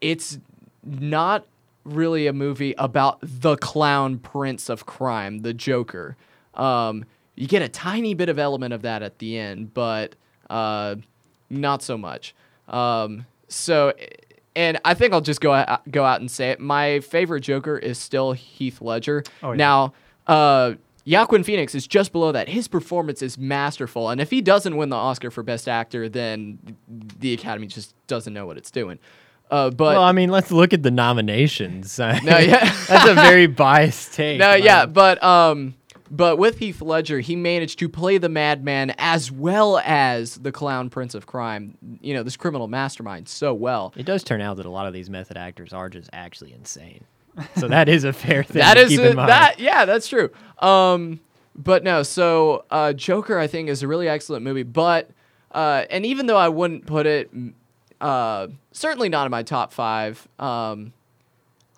it's 0.00 0.38
not 0.84 1.46
really 1.84 2.26
a 2.26 2.32
movie 2.32 2.74
about 2.76 3.18
the 3.22 3.56
clown 3.56 4.18
prince 4.18 4.68
of 4.68 4.86
crime, 4.86 5.38
the 5.38 5.54
Joker. 5.54 6.16
Um, 6.54 7.04
you 7.36 7.46
get 7.46 7.62
a 7.62 7.68
tiny 7.68 8.14
bit 8.14 8.28
of 8.28 8.38
element 8.38 8.74
of 8.74 8.82
that 8.82 9.02
at 9.02 9.18
the 9.18 9.38
end, 9.38 9.72
but 9.72 10.14
uh, 10.50 10.96
not 11.48 11.82
so 11.82 11.96
much. 11.96 12.34
Um, 12.68 13.26
so, 13.48 13.92
and 14.56 14.80
I 14.84 14.94
think 14.94 15.12
I'll 15.12 15.20
just 15.20 15.40
go 15.40 15.52
out, 15.52 15.88
go 15.90 16.04
out 16.04 16.20
and 16.20 16.28
say 16.30 16.50
it. 16.50 16.58
My 16.58 16.98
favorite 17.00 17.42
Joker 17.42 17.78
is 17.78 17.98
still 17.98 18.32
Heath 18.32 18.80
Ledger. 18.82 19.22
Oh, 19.42 19.52
yeah. 19.52 19.56
Now, 19.56 19.92
uh, 20.26 20.74
Joaquin 21.06 21.44
Phoenix 21.44 21.76
is 21.76 21.86
just 21.86 22.10
below 22.10 22.32
that. 22.32 22.48
His 22.48 22.66
performance 22.66 23.22
is 23.22 23.38
masterful, 23.38 24.08
and 24.10 24.20
if 24.20 24.28
he 24.30 24.40
doesn't 24.40 24.76
win 24.76 24.88
the 24.88 24.96
Oscar 24.96 25.30
for 25.30 25.44
Best 25.44 25.68
Actor, 25.68 26.08
then 26.08 26.58
the 27.20 27.32
Academy 27.34 27.68
just 27.68 27.94
doesn't 28.08 28.34
know 28.34 28.44
what 28.46 28.56
it's 28.58 28.72
doing. 28.72 28.98
Uh, 29.48 29.70
but 29.70 29.94
well, 29.94 30.02
I 30.02 30.10
mean, 30.10 30.30
let's 30.30 30.50
look 30.50 30.72
at 30.72 30.82
the 30.82 30.90
nominations. 30.90 31.96
no, 32.00 32.08
yeah, 32.08 32.74
That's 32.88 33.08
a 33.08 33.14
very 33.14 33.46
biased 33.46 34.14
take. 34.14 34.40
no, 34.40 34.54
but- 34.54 34.62
yeah, 34.64 34.86
but 34.86 35.22
um, 35.22 35.75
but 36.10 36.36
with 36.38 36.58
Heath 36.58 36.80
Ledger, 36.82 37.20
he 37.20 37.36
managed 37.36 37.78
to 37.80 37.88
play 37.88 38.18
the 38.18 38.28
madman 38.28 38.94
as 38.98 39.30
well 39.32 39.78
as 39.84 40.36
the 40.36 40.52
clown 40.52 40.90
prince 40.90 41.14
of 41.14 41.26
crime. 41.26 41.76
You 42.00 42.14
know, 42.14 42.22
this 42.22 42.36
criminal 42.36 42.68
mastermind 42.68 43.28
so 43.28 43.52
well. 43.54 43.92
It 43.96 44.06
does 44.06 44.22
turn 44.24 44.40
out 44.40 44.56
that 44.58 44.66
a 44.66 44.70
lot 44.70 44.86
of 44.86 44.92
these 44.92 45.10
method 45.10 45.36
actors 45.36 45.72
are 45.72 45.88
just 45.88 46.10
actually 46.12 46.52
insane. 46.52 47.04
So 47.56 47.68
that 47.68 47.88
is 47.88 48.04
a 48.04 48.12
fair 48.12 48.42
thing 48.44 48.60
that 48.60 48.74
to 48.74 48.80
is 48.80 48.88
keep 48.88 49.00
a- 49.00 49.10
in 49.10 49.16
mind. 49.16 49.28
that 49.28 49.58
yeah 49.58 49.84
that's 49.84 50.08
true 50.08 50.30
um 50.60 51.20
but 51.54 51.84
no 51.84 52.02
so 52.02 52.64
uh 52.70 52.94
joker 52.94 53.38
i 53.38 53.46
think 53.46 53.68
is 53.68 53.82
a 53.82 53.86
really 53.88 54.08
excellent 54.08 54.42
movie 54.42 54.62
but 54.62 55.10
uh 55.52 55.84
and 55.90 56.06
even 56.06 56.24
though 56.24 56.36
i 56.38 56.48
wouldn't 56.48 56.86
put 56.86 57.04
it 57.06 57.30
uh 58.00 58.46
certainly 58.72 59.10
not 59.10 59.26
in 59.26 59.30
my 59.30 59.42
top 59.42 59.70
five 59.70 60.26
um 60.38 60.94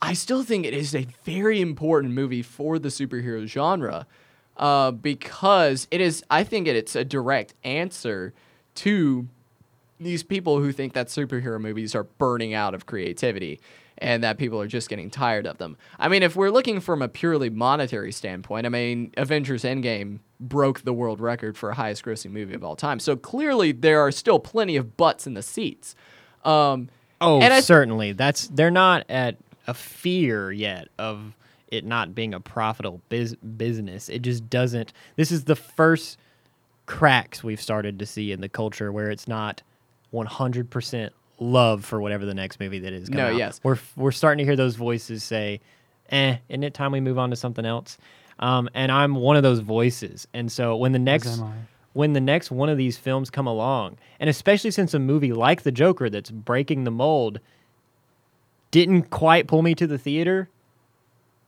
i 0.01 0.13
still 0.13 0.43
think 0.43 0.65
it 0.65 0.75
is 0.75 0.95
a 0.95 1.07
very 1.25 1.61
important 1.61 2.13
movie 2.13 2.43
for 2.43 2.79
the 2.79 2.89
superhero 2.89 3.47
genre 3.47 4.07
uh 4.57 4.91
because 4.91 5.87
it 5.91 6.01
is 6.01 6.23
i 6.31 6.45
think 6.45 6.67
it, 6.67 6.77
it's 6.77 6.95
a 6.97 7.05
direct 7.05 7.55
answer 7.65 8.33
to 8.75 9.29
these 10.01 10.23
people 10.23 10.61
who 10.61 10.71
think 10.73 10.93
that 10.93 11.09
superhero 11.09 11.61
movies 11.61 11.95
are 11.95 12.05
burning 12.05 12.55
out 12.55 12.75
of 12.75 12.87
creativity 12.87 13.61
and 14.01 14.23
that 14.23 14.39
people 14.39 14.61
are 14.61 14.69
just 14.69 14.89
getting 14.89 15.11
tired 15.11 15.45
of 15.45 15.59
them. 15.59 15.77
I 15.99 16.07
mean, 16.07 16.23
if 16.23 16.37
we're 16.37 16.51
looking 16.51 16.79
from 16.79 17.03
a 17.03 17.09
purely 17.09 17.51
monetary 17.51 18.13
standpoint, 18.13 18.65
I 18.65 18.69
mean, 18.69 19.13
Avengers 19.17 19.65
Endgame 19.65 20.21
broke 20.39 20.83
the 20.83 20.93
world 20.93 21.21
record 21.21 21.59
for 21.59 21.73
highest 21.73 22.05
grossing 22.05 22.31
movie 22.31 22.55
of 22.55 22.63
all 22.63 22.77
time. 22.77 23.01
So 23.01 23.17
clearly 23.17 23.73
there 23.73 24.01
are 24.01 24.13
still 24.13 24.39
plenty 24.39 24.77
of 24.77 24.97
butts 24.97 25.27
in 25.27 25.35
the 25.35 25.43
seats. 25.43 25.97
Um, 26.45 26.91
Oh, 27.21 27.41
And 27.41 27.53
I 27.53 27.59
certainly. 27.59 28.13
That's 28.13 28.47
they're 28.47 28.71
not 28.71 29.05
at 29.09 29.37
a 29.69 29.75
fear 29.75 30.51
yet 30.51 30.89
of 30.99 31.37
it 31.71 31.85
not 31.85 32.15
being 32.15 32.33
a 32.35 32.41
profitable 32.41 33.01
biz- 33.11 33.37
business. 33.37 34.09
It 34.09 34.23
just 34.23 34.49
doesn't. 34.51 34.93
This 35.17 35.31
is 35.31 35.45
the 35.45 35.55
first 35.55 36.19
cracks 36.87 37.45
we've 37.45 37.61
started 37.61 37.99
to 37.99 38.07
see 38.07 38.33
in 38.33 38.41
the 38.41 38.49
culture 38.49 38.91
where 38.91 39.11
it's 39.11 39.29
not 39.29 39.63
100% 40.13 41.11
love 41.39 41.85
for 41.85 42.01
whatever 42.01 42.25
the 42.25 42.35
next 42.35 42.59
movie 42.59 42.79
that 42.81 42.93
is. 42.93 43.11
No, 43.11 43.19
coming 43.19 43.35
out. 43.35 43.39
yes. 43.39 43.61
We're 43.63 43.79
we're 43.97 44.11
starting 44.13 44.39
to 44.39 44.45
hear 44.45 44.57
those 44.57 44.75
voices 44.75 45.23
say, 45.23 45.61
"Eh, 46.11 46.39
isn't 46.49 46.65
it 46.65 46.75
time 46.75 46.93
we 46.93 47.01
move 47.01 47.19
on 47.19 47.31
to 47.31 47.37
something 47.37 47.65
else?" 47.67 47.99
Um, 48.39 48.69
and 48.75 48.91
I'm 48.91 49.15
one 49.17 49.37
of 49.37 49.43
those 49.43 49.61
voices. 49.61 50.27
And 50.33 50.51
so 50.51 50.77
when 50.77 50.93
the 50.93 50.99
next 50.99 51.41
when 51.93 52.13
the 52.15 52.21
next 52.21 52.51
one 52.51 52.69
of 52.69 52.79
these 52.79 52.97
films 52.97 53.29
come 53.31 53.47
along, 53.47 53.99
and 54.21 54.31
especially 54.31 54.71
since 54.71 54.95
a 54.95 54.99
movie 54.99 55.33
like 55.33 55.63
The 55.63 55.73
Joker 55.73 56.09
that's 56.09 56.31
breaking 56.31 56.85
the 56.85 56.91
mold 56.91 57.41
didn't 58.71 59.11
quite 59.11 59.47
pull 59.47 59.63
me 59.63 59.75
to 59.75 59.87
the 59.87 59.99
theater, 59.99 60.49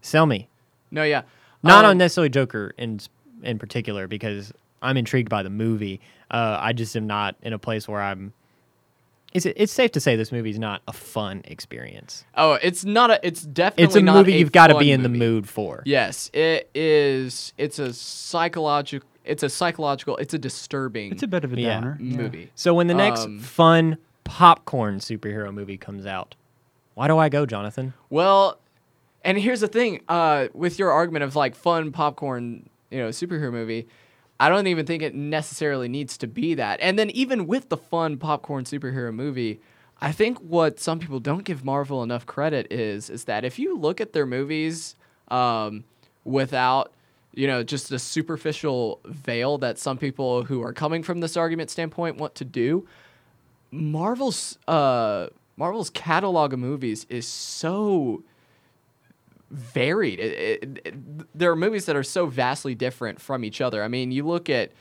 sell 0.01 0.27
me. 0.27 0.49
no, 0.91 1.03
yeah. 1.03 1.23
Not 1.63 1.85
Um, 1.85 1.91
on 1.93 1.99
necessarily 1.99 2.31
Joker 2.31 2.73
in 2.79 3.01
in 3.43 3.59
particular 3.59 4.07
because 4.09 4.53
I'm 4.83 4.97
intrigued 4.97 5.29
by 5.29 5.43
the 5.43 5.51
movie. 5.51 6.01
Uh, 6.31 6.57
I 6.61 6.73
just 6.73 6.97
am 6.97 7.07
not 7.07 7.37
in 7.43 7.53
a 7.53 7.59
place 7.59 7.87
where 7.87 8.01
I'm. 8.01 8.33
It's 9.35 9.45
it's 9.47 9.73
safe 9.73 9.93
to 9.93 10.01
say 10.01 10.17
this 10.17 10.33
movie's 10.33 10.59
not 10.59 10.81
a 10.89 10.93
fun 10.95 11.43
experience. 11.45 12.25
Oh, 12.35 12.55
it's 12.63 12.85
not 12.85 13.11
a. 13.11 13.21
It's 13.27 13.43
definitely 13.43 13.85
It's 13.85 13.95
a 13.97 14.01
not 14.01 14.15
movie 14.17 14.33
you've 14.39 14.53
got 14.53 14.69
to 14.69 14.79
be 14.79 14.91
in 14.91 15.03
the 15.03 15.09
mood 15.11 15.47
for. 15.49 15.83
Yes, 15.85 16.31
it 16.33 16.71
is. 16.75 17.53
It's 17.59 17.79
a 17.79 17.93
psychological. 17.93 19.07
It's 19.27 19.43
a 19.43 19.51
psychological. 19.51 20.17
It's 20.17 20.33
a 20.33 20.39
disturbing 20.39 21.13
It's 21.13 21.23
a 21.23 21.29
bit 21.29 21.45
of 21.45 21.53
a 21.53 21.61
Yeah. 21.61 21.75
downer. 21.75 21.99
yeah. 22.01 22.17
movie. 22.17 22.51
So 22.55 22.73
when 22.73 22.87
the 22.87 22.95
next 22.95 23.27
Um, 23.27 23.39
fun 23.39 23.99
popcorn 24.25 24.99
superhero 24.99 25.53
movie 25.53 25.77
comes 25.77 26.07
out, 26.07 26.35
why 27.01 27.09
do 27.09 27.17
I 27.17 27.31
go, 27.31 27.47
Jonathan? 27.47 27.95
Well, 28.11 28.59
and 29.25 29.39
here's 29.39 29.61
the 29.61 29.69
thing, 29.69 30.03
uh, 30.07 30.49
with 30.53 30.79
your 30.79 30.91
argument 30.91 31.25
of 31.25 31.35
like 31.35 31.55
fun 31.55 31.93
popcorn, 31.93 32.69
you 32.91 32.99
know, 32.99 33.09
superhero 33.09 33.51
movie, 33.51 33.89
I 34.39 34.51
don't 34.51 34.67
even 34.67 34.85
think 34.85 35.03
it 35.03 35.15
necessarily 35.15 35.89
needs 35.89 36.19
to 36.19 36.27
be 36.27 36.53
that. 36.57 36.79
And 36.83 36.99
then 36.99 37.09
even 37.09 37.47
with 37.47 37.71
the 37.71 37.79
fun 37.79 38.19
popcorn 38.19 38.65
superhero 38.65 39.15
movie, 39.15 39.61
I 40.03 40.13
think 40.13 40.41
what 40.41 40.79
some 40.79 40.99
people 40.99 41.21
don't 41.21 41.43
give 41.43 41.65
Marvel 41.65 42.03
enough 42.03 42.27
credit 42.27 42.71
is 42.71 43.09
is 43.09 43.25
that 43.25 43.47
if 43.47 43.59
you 43.59 43.79
look 43.79 44.03
at 44.03 44.13
their 44.13 44.27
movies 44.27 44.95
um, 45.29 45.85
without 46.25 46.93
you 47.33 47.47
know 47.47 47.63
just 47.63 47.91
a 47.93 47.99
superficial 47.99 49.01
veil 49.07 49.57
that 49.57 49.79
some 49.79 49.97
people 49.97 50.45
who 50.45 50.63
are 50.63 50.75
coming 50.75 51.03
from 51.03 51.21
this 51.21 51.35
argument 51.35 51.71
standpoint 51.71 52.19
want 52.19 52.35
to 52.35 52.45
do, 52.45 52.87
Marvel's 53.71 54.59
uh, 54.69 55.29
Marvel's 55.61 55.91
catalog 55.91 56.55
of 56.55 56.59
movies 56.59 57.05
is 57.11 57.29
so 57.29 58.25
varied. 59.51 60.19
It, 60.19 60.33
it, 60.63 60.81
it- 60.87 60.95
there 61.39 61.51
are 61.51 61.57
movies 61.57 61.85
that 61.87 61.97
are 61.97 62.03
so 62.03 62.27
vastly 62.27 62.75
different 62.75 63.21
from 63.21 63.45
each 63.45 63.61
other. 63.61 63.85
I 63.85 63.89
mean, 63.89 64.11
you 64.11 64.27
look 64.27 64.49
at 64.49 64.73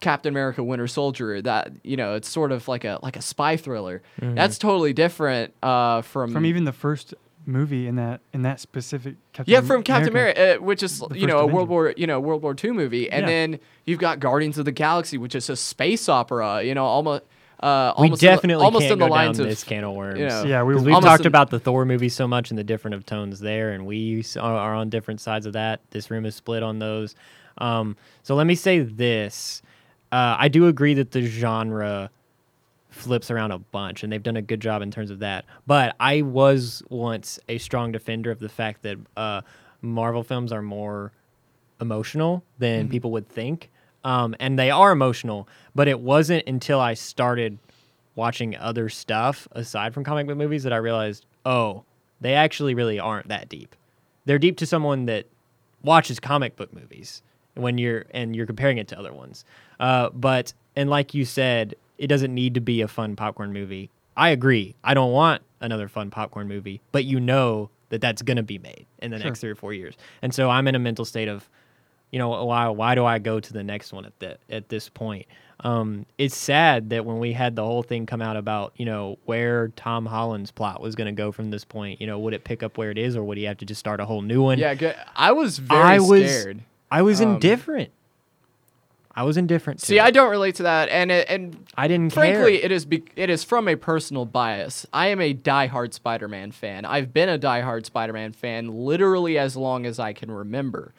Captain 0.00 0.32
America: 0.32 0.62
Winter 0.64 0.88
Soldier. 0.88 1.40
That 1.40 1.70
you 1.84 1.96
know, 1.96 2.14
it's 2.14 2.28
sort 2.28 2.50
of 2.50 2.66
like 2.66 2.84
a 2.84 2.98
like 3.02 3.16
a 3.16 3.22
spy 3.22 3.56
thriller. 3.56 4.02
That's 4.20 4.58
totally 4.58 4.92
different 4.92 5.54
uh, 5.62 6.02
from 6.02 6.32
From 6.32 6.44
even 6.46 6.64
the 6.64 6.72
first 6.72 7.14
movie 7.46 7.86
in 7.86 7.94
that 7.96 8.20
in 8.32 8.42
that 8.42 8.58
specific 8.60 9.14
Captain 9.32 9.52
yeah, 9.52 9.60
from 9.60 9.82
Captain 9.84 10.08
America. 10.08 10.40
America, 10.40 10.60
uh, 10.62 10.66
which 10.66 10.82
is 10.82 11.00
you 11.14 11.28
know 11.28 11.38
a 11.38 11.42
first 11.44 11.54
World 11.54 11.68
War 11.68 11.94
you 11.96 12.08
know 12.08 12.18
World 12.18 12.42
War 12.42 12.56
II 12.62 12.72
movie, 12.72 13.08
and 13.08 13.22
Yeah. 13.22 13.26
then 13.28 13.60
you've 13.86 14.00
got 14.00 14.18
Guardians 14.18 14.58
of 14.58 14.64
the 14.64 14.72
Galaxy, 14.72 15.16
which 15.16 15.36
is 15.36 15.48
a 15.48 15.54
space 15.54 16.08
opera. 16.08 16.62
You 16.64 16.74
know, 16.74 16.84
almost 16.84 17.22
uh, 17.60 17.92
We 17.98 18.04
almost 18.04 18.22
in 18.22 18.26
the- 18.28 18.34
definitely 18.36 18.64
almost 18.64 18.82
can't 18.82 18.92
in 18.92 18.98
the 19.00 19.06
go 19.06 19.10
lines 19.10 19.38
down 19.38 19.46
of 19.46 19.50
this 19.50 19.64
can 19.64 19.84
of 19.84 19.92
worms. 19.94 20.18
you 20.20 20.26
know, 20.26 20.44
Yeah, 20.44 20.62
we 20.62 20.74
'Cause 20.74 20.84
were 20.84 20.92
we've 20.92 21.02
talked 21.02 21.22
in- 21.22 21.26
about 21.26 21.50
the 21.50 21.58
Thor 21.58 21.84
movie 21.84 22.08
so 22.08 22.28
much 22.28 22.50
and 22.50 22.58
the 22.58 22.64
different 22.64 22.94
of 22.94 23.04
tones 23.06 23.40
there, 23.40 23.70
and 23.72 23.84
we 23.86 24.24
are, 24.38 24.54
are 24.54 24.74
on 24.74 24.88
different 24.90 25.20
sides 25.20 25.44
of 25.46 25.52
that. 25.54 25.80
This 25.90 26.10
room 26.10 26.24
is 26.24 26.34
split 26.36 26.62
on 26.62 26.78
those. 26.78 27.14
Um, 27.58 27.96
so 28.22 28.34
let 28.36 28.46
me 28.46 28.54
say 28.54 28.78
this: 28.80 29.62
uh, 30.12 30.36
I 30.38 30.48
do 30.48 30.66
agree 30.68 30.94
that 30.94 31.10
the 31.10 31.22
genre 31.22 32.10
flips 32.90 33.30
around 33.30 33.50
a 33.52 33.58
bunch, 33.58 34.02
and 34.02 34.12
they've 34.12 34.22
done 34.22 34.36
a 34.36 34.42
good 34.42 34.60
job 34.60 34.80
in 34.82 34.90
terms 34.90 35.10
of 35.10 35.18
that. 35.20 35.44
But 35.66 35.94
I 36.00 36.22
was 36.22 36.82
once 36.88 37.38
a 37.48 37.58
strong 37.58 37.92
defender 37.92 38.30
of 38.30 38.38
the 38.38 38.48
fact 38.48 38.82
that 38.82 38.96
uh, 39.16 39.40
Marvel 39.82 40.22
films 40.22 40.52
are 40.52 40.62
more 40.62 41.12
emotional 41.80 42.42
than 42.58 42.84
Mm-hmm. 42.84 42.90
people 42.90 43.10
would 43.12 43.28
think. 43.28 43.70
Um, 44.08 44.34
and 44.40 44.58
they 44.58 44.70
are 44.70 44.90
emotional, 44.90 45.46
but 45.74 45.86
it 45.86 46.00
wasn't 46.00 46.46
until 46.46 46.80
I 46.80 46.94
started 46.94 47.58
watching 48.14 48.56
other 48.56 48.88
stuff 48.88 49.46
aside 49.52 49.92
from 49.92 50.02
comic 50.04 50.26
book 50.26 50.36
movies 50.38 50.62
that 50.62 50.72
I 50.72 50.76
realized, 50.78 51.26
oh, 51.44 51.84
they 52.20 52.34
actually 52.34 52.74
really 52.74 52.98
aren't 52.98 53.28
that 53.28 53.48
deep. 53.48 53.76
They're 54.24 54.38
deep 54.38 54.56
to 54.58 54.66
someone 54.66 55.06
that 55.06 55.26
watches 55.82 56.18
comic 56.20 56.56
book 56.56 56.72
movies 56.72 57.22
when 57.54 57.76
you're 57.76 58.06
and 58.12 58.34
you're 58.34 58.46
comparing 58.46 58.78
it 58.78 58.88
to 58.88 58.98
other 58.98 59.12
ones. 59.12 59.44
Uh, 59.78 60.08
but 60.10 60.52
and 60.74 60.88
like 60.88 61.12
you 61.12 61.24
said, 61.24 61.74
it 61.98 62.06
doesn't 62.06 62.34
need 62.34 62.54
to 62.54 62.60
be 62.60 62.80
a 62.80 62.88
fun 62.88 63.14
popcorn 63.14 63.52
movie. 63.52 63.90
I 64.16 64.30
agree. 64.30 64.74
I 64.82 64.94
don't 64.94 65.12
want 65.12 65.42
another 65.60 65.86
fun 65.86 66.10
popcorn 66.10 66.48
movie, 66.48 66.80
but 66.92 67.04
you 67.04 67.20
know 67.20 67.70
that 67.90 68.00
that's 68.00 68.22
going 68.22 68.36
to 68.38 68.42
be 68.42 68.58
made 68.58 68.86
in 69.00 69.10
the 69.10 69.18
Sure. 69.18 69.26
next 69.26 69.40
three 69.40 69.50
or 69.50 69.54
four 69.54 69.72
years. 69.72 69.94
And 70.22 70.34
so 70.34 70.50
I'm 70.50 70.66
in 70.68 70.74
a 70.74 70.78
mental 70.78 71.04
state 71.04 71.28
of, 71.28 71.48
you 72.10 72.18
know, 72.18 72.44
why 72.44 72.68
why 72.68 72.94
do 72.94 73.04
I 73.04 73.18
go 73.18 73.40
to 73.40 73.52
the 73.52 73.62
next 73.64 73.92
one 73.92 74.04
at 74.06 74.18
the, 74.18 74.38
at 74.50 74.68
this 74.68 74.88
point? 74.88 75.26
Um, 75.60 76.06
it's 76.18 76.36
sad 76.36 76.90
that 76.90 77.04
when 77.04 77.18
we 77.18 77.32
had 77.32 77.56
the 77.56 77.64
whole 77.64 77.82
thing 77.82 78.06
come 78.06 78.22
out 78.22 78.36
about 78.36 78.72
you 78.76 78.84
know 78.84 79.18
where 79.24 79.68
Tom 79.68 80.06
Holland's 80.06 80.50
plot 80.52 80.80
was 80.80 80.94
going 80.94 81.06
to 81.06 81.12
go 81.12 81.32
from 81.32 81.50
this 81.50 81.64
point, 81.64 82.00
you 82.00 82.06
know, 82.06 82.18
would 82.20 82.32
it 82.34 82.44
pick 82.44 82.62
up 82.62 82.78
where 82.78 82.90
it 82.92 82.98
is, 82.98 83.16
or 83.16 83.24
would 83.24 83.36
he 83.38 83.44
have 83.44 83.58
to 83.58 83.64
just 83.66 83.80
start 83.80 83.98
a 84.00 84.04
whole 84.04 84.22
new 84.22 84.40
one? 84.42 84.58
yeah. 84.58 85.04
I 85.16 85.32
was 85.32 85.58
very 85.58 85.80
I 85.80 85.98
was 85.98 86.30
scared. 86.30 86.60
I 86.90 87.02
was 87.02 87.20
Um, 87.20 87.34
indifferent. 87.34 87.90
I 89.14 89.24
was 89.24 89.36
indifferent. 89.36 89.80
See, 89.80 89.98
it. 89.98 90.02
I 90.02 90.12
don't 90.12 90.30
relate 90.30 90.54
to 90.56 90.62
that, 90.62 90.88
and 90.90 91.10
it, 91.10 91.26
and 91.28 91.66
I 91.76 91.88
didn't 91.88 92.12
frankly, 92.12 92.58
care. 92.58 92.66
it 92.66 92.70
is 92.70 92.84
be- 92.84 93.02
it 93.16 93.28
is 93.28 93.42
from 93.42 93.66
a 93.66 93.74
personal 93.74 94.26
bias. 94.26 94.86
I 94.92 95.08
am 95.08 95.20
a 95.20 95.34
diehard 95.34 95.92
Spider-Man 95.92 96.52
fan. 96.52 96.84
I've 96.84 97.12
been 97.12 97.28
a 97.28 97.36
diehard 97.38 97.84
Spider-Man 97.84 98.32
fan 98.32 98.68
literally 98.68 99.36
as 99.36 99.56
long 99.56 99.86
as 99.86 99.98
I 99.98 100.12
can 100.12 100.30
remember. 100.30 100.92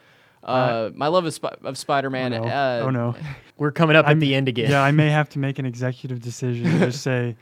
Uh, 0.43 0.89
my 0.95 1.07
love 1.07 1.25
of, 1.25 1.33
Sp- 1.35 1.59
of 1.63 1.77
Spider-Man. 1.77 2.33
oh 2.33 2.43
no, 2.43 2.47
uh, 2.49 2.81
oh 2.85 2.89
no. 2.89 3.15
We're 3.57 3.71
coming 3.71 3.95
up 3.95 4.05
at 4.05 4.09
I'm- 4.09 4.19
the 4.19 4.35
end 4.35 4.47
again. 4.47 4.71
Yeah, 4.71 4.81
I 4.81 4.91
may 4.91 5.09
have 5.09 5.29
to 5.29 5.39
make 5.47 5.59
an 5.59 5.65
executive 5.65 6.21
decision 6.21 6.65
to 6.71 6.79
just 6.85 7.01
say, 7.01 7.35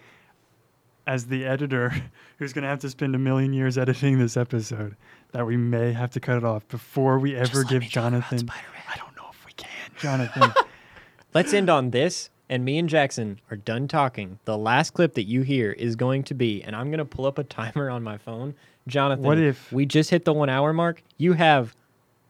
as 1.06 1.28
the 1.28 1.46
editor 1.46 1.94
who's 2.38 2.54
going 2.54 2.64
to 2.64 2.68
have 2.70 2.80
to 2.80 2.90
spend 2.90 3.16
a 3.16 3.20
million 3.20 3.54
years 3.54 3.78
editing 3.78 4.20
this 4.20 4.36
episode, 4.36 4.96
that 5.32 5.46
we 5.46 5.56
may 5.58 5.94
have 5.94 6.12
to 6.12 6.20
cut 6.20 6.38
it 6.38 6.44
off 6.44 6.68
before 6.68 7.20
we 7.20 7.36
ever 7.36 7.60
let 7.60 7.70
give 7.70 7.82
me 7.82 7.88
talk 7.90 8.08
about 8.08 8.12
Jonathan. 8.12 8.38
Spider-Man. 8.40 8.82
I 8.94 8.98
don't 8.98 9.16
know 9.16 9.28
if 9.32 9.46
we 9.46 9.54
can, 9.54 9.70
Jonathan. 9.98 10.52
Let's 11.34 11.54
end 11.54 11.70
on 11.70 11.92
this. 11.92 12.30
And 12.50 12.64
me 12.64 12.78
and 12.78 12.88
Jackson 12.88 13.42
are 13.52 13.58
done 13.58 13.90
talking. 13.90 14.40
The 14.46 14.58
last 14.58 14.92
clip 14.94 15.16
that 15.16 15.24
you 15.26 15.42
hear 15.42 15.74
is 15.74 15.98
going 15.98 16.24
to 16.24 16.34
be, 16.34 16.64
and 16.64 16.76
I'm 16.78 16.88
going 16.88 17.00
to 17.00 17.06
pull 17.06 17.26
up 17.26 17.38
a 17.38 17.44
timer 17.44 17.90
on 17.90 18.04
my 18.04 18.18
phone. 18.18 18.56
Jonathan, 18.88 19.26
What 19.26 19.38
if- 19.38 19.70
we 19.72 19.86
just 19.86 20.10
hit 20.10 20.24
the 20.26 20.32
one 20.34 20.50
hour 20.50 20.72
mark? 20.74 21.04
You 21.18 21.34
have 21.34 21.76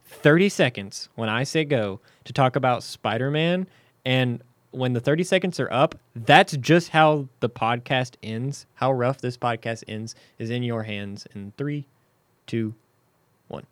30 0.07 0.49
seconds 0.49 1.09
when 1.15 1.29
I 1.29 1.43
say 1.43 1.65
go 1.65 1.99
to 2.23 2.33
talk 2.33 2.55
about 2.55 2.83
Spider 2.83 3.29
Man 3.29 3.67
and 4.05 4.41
when 4.71 4.93
the 4.93 4.99
30 4.99 5.23
seconds 5.23 5.59
are 5.59 5.71
up, 5.71 5.95
that's 6.15 6.55
just 6.57 6.89
how 6.89 7.27
the 7.39 7.49
podcast 7.49 8.15
ends. 8.21 8.65
How 8.75 8.91
rough 8.91 9.19
this 9.19 9.37
podcast 9.37 9.83
ends 9.87 10.15
is 10.37 10.49
in 10.49 10.63
your 10.63 10.83
hands 10.83 11.25
in 11.33 11.53
three, 11.57 11.87
two, 12.45 12.75
one. 13.47 13.65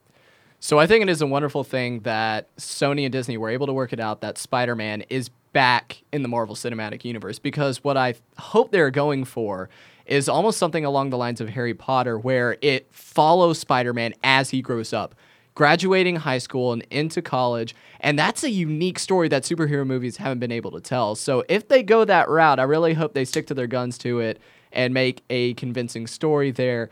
So 0.59 0.79
I 0.79 0.87
think 0.87 1.03
it 1.03 1.09
is 1.09 1.21
a 1.21 1.27
wonderful 1.27 1.63
thing 1.63 2.01
that 2.01 2.53
Sony 2.57 3.03
and 3.03 3.11
Disney 3.11 3.37
were 3.37 3.49
able 3.49 3.67
to 3.67 3.73
work 3.73 3.93
it 3.93 3.99
out 3.99 4.21
that 4.21 4.37
Spider-Man 4.37 5.03
is 5.09 5.29
back 5.53 6.03
in 6.11 6.21
the 6.21 6.27
Marvel 6.27 6.55
Cinematic 6.55 7.05
Universe 7.05 7.39
because 7.39 7.83
what 7.83 7.97
I 7.97 8.15
hope 8.37 8.71
they're 8.71 8.91
going 8.91 9.25
for 9.25 9.69
is 10.05 10.27
almost 10.27 10.57
something 10.57 10.85
along 10.85 11.09
the 11.09 11.17
lines 11.17 11.39
of 11.39 11.49
Harry 11.49 11.73
Potter 11.73 12.17
where 12.17 12.57
it 12.61 12.87
follows 12.91 13.59
Spider-Man 13.59 14.13
as 14.23 14.49
he 14.49 14.61
grows 14.61 14.91
up, 14.91 15.15
graduating 15.55 16.17
high 16.17 16.37
school 16.37 16.73
and 16.73 16.85
into 16.91 17.21
college, 17.21 17.73
and 18.01 18.19
that's 18.19 18.43
a 18.43 18.49
unique 18.49 18.99
story 18.99 19.27
that 19.29 19.43
superhero 19.43 19.87
movies 19.87 20.17
haven't 20.17 20.39
been 20.39 20.51
able 20.51 20.71
to 20.71 20.81
tell. 20.81 21.15
So 21.15 21.43
if 21.49 21.67
they 21.67 21.81
go 21.81 22.05
that 22.05 22.29
route, 22.29 22.59
I 22.59 22.63
really 22.63 22.93
hope 22.93 23.13
they 23.13 23.25
stick 23.25 23.47
to 23.47 23.53
their 23.53 23.67
guns 23.67 23.97
to 23.99 24.19
it 24.19 24.39
and 24.71 24.93
make 24.93 25.23
a 25.29 25.53
convincing 25.55 26.05
story 26.05 26.51
there. 26.51 26.89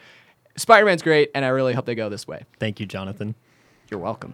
Spider-Man's 0.56 1.02
great 1.02 1.30
and 1.36 1.44
I 1.44 1.50
really 1.50 1.74
hope 1.74 1.86
they 1.86 1.96
go 1.96 2.10
this 2.10 2.28
way. 2.28 2.46
Thank 2.60 2.80
you, 2.80 2.86
Jonathan. 2.86 3.36
You're 3.90 4.00
welcome. 4.00 4.34